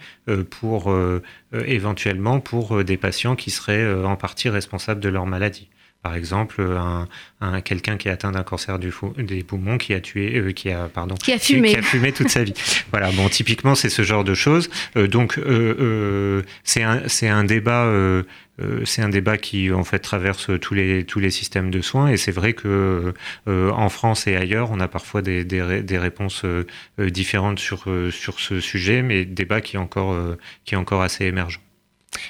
pour 0.49 0.91
euh, 1.50 1.50
éventuellement 1.53 2.39
pour 2.39 2.77
euh, 2.77 2.83
des 2.83 2.97
patients 2.97 3.35
qui 3.35 3.51
seraient 3.51 3.83
euh, 3.83 4.05
en 4.05 4.15
partie 4.15 4.49
responsables 4.49 5.01
de 5.01 5.09
leur 5.09 5.25
maladie. 5.25 5.69
Par 6.03 6.15
exemple, 6.15 6.61
un, 7.41 7.61
quelqu'un 7.61 7.97
qui 7.97 8.07
est 8.07 8.11
atteint 8.11 8.31
d'un 8.31 8.43
cancer 8.43 8.79
du 8.79 8.91
des 9.17 9.43
poumons, 9.43 9.77
qui 9.77 9.93
a 9.93 9.99
tué, 9.99 10.37
euh, 10.37 10.51
qui 10.51 10.71
a 10.71 10.87
pardon, 10.87 11.15
qui 11.15 11.31
a 11.31 11.37
fumé, 11.37 11.69
qui, 11.69 11.77
a 11.77 11.81
fumé 11.81 12.11
toute 12.11 12.29
sa 12.29 12.43
vie. 12.43 12.53
Voilà. 12.91 13.11
Bon, 13.11 13.29
typiquement, 13.29 13.75
c'est 13.75 13.89
ce 13.89 14.01
genre 14.01 14.23
de 14.23 14.33
choses. 14.33 14.69
Euh, 14.97 15.07
donc, 15.07 15.37
euh, 15.37 16.41
c'est 16.63 16.83
un, 16.83 17.07
c'est 17.07 17.27
un 17.27 17.43
débat. 17.43 17.91
c'est 18.85 19.01
un 19.01 19.09
débat 19.09 19.37
qui 19.37 19.71
en 19.71 19.83
fait 19.83 19.99
traverse 19.99 20.51
tous 20.59 20.75
les 20.75 21.03
tous 21.03 21.19
les 21.19 21.31
systèmes 21.31 21.71
de 21.71 21.81
soins 21.81 22.09
et 22.09 22.17
c'est 22.17 22.31
vrai 22.31 22.53
que 22.53 23.13
en 23.47 23.89
France 23.89 24.27
et 24.27 24.35
ailleurs 24.35 24.69
on 24.69 24.79
a 24.79 24.87
parfois 24.87 25.23
des, 25.23 25.43
des, 25.43 25.81
des 25.81 25.97
réponses 25.97 26.45
différentes 26.99 27.57
sur 27.57 27.85
sur 28.11 28.39
ce 28.39 28.59
sujet 28.59 29.01
mais 29.01 29.25
débat 29.25 29.61
qui 29.61 29.77
est 29.77 29.79
encore 29.79 30.15
qui 30.63 30.75
est 30.75 30.77
encore 30.77 31.01
assez 31.01 31.25
émergent. 31.25 31.59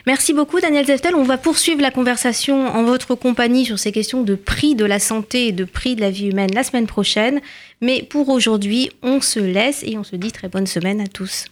Merci 0.07 0.33
beaucoup 0.33 0.59
Daniel 0.59 0.85
Zeftel. 0.85 1.15
On 1.15 1.23
va 1.23 1.37
poursuivre 1.37 1.81
la 1.81 1.91
conversation 1.91 2.67
en 2.67 2.83
votre 2.83 3.15
compagnie 3.15 3.65
sur 3.65 3.79
ces 3.79 3.91
questions 3.91 4.23
de 4.23 4.35
prix 4.35 4.75
de 4.75 4.85
la 4.85 4.99
santé 4.99 5.47
et 5.47 5.51
de 5.51 5.63
prix 5.63 5.95
de 5.95 6.01
la 6.01 6.09
vie 6.09 6.29
humaine 6.29 6.51
la 6.53 6.63
semaine 6.63 6.87
prochaine. 6.87 7.41
Mais 7.81 8.03
pour 8.03 8.29
aujourd'hui, 8.29 8.89
on 9.01 9.21
se 9.21 9.39
laisse 9.39 9.83
et 9.83 9.97
on 9.97 10.03
se 10.03 10.15
dit 10.15 10.31
très 10.31 10.47
bonne 10.47 10.67
semaine 10.67 11.01
à 11.01 11.07
tous. 11.07 11.45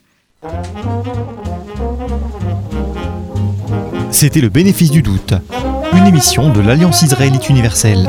C'était 4.10 4.40
le 4.40 4.48
bénéfice 4.48 4.90
du 4.90 5.02
doute, 5.02 5.34
une 5.92 6.06
émission 6.06 6.52
de 6.52 6.60
l'Alliance 6.60 7.02
israélite 7.02 7.48
universelle. 7.48 8.08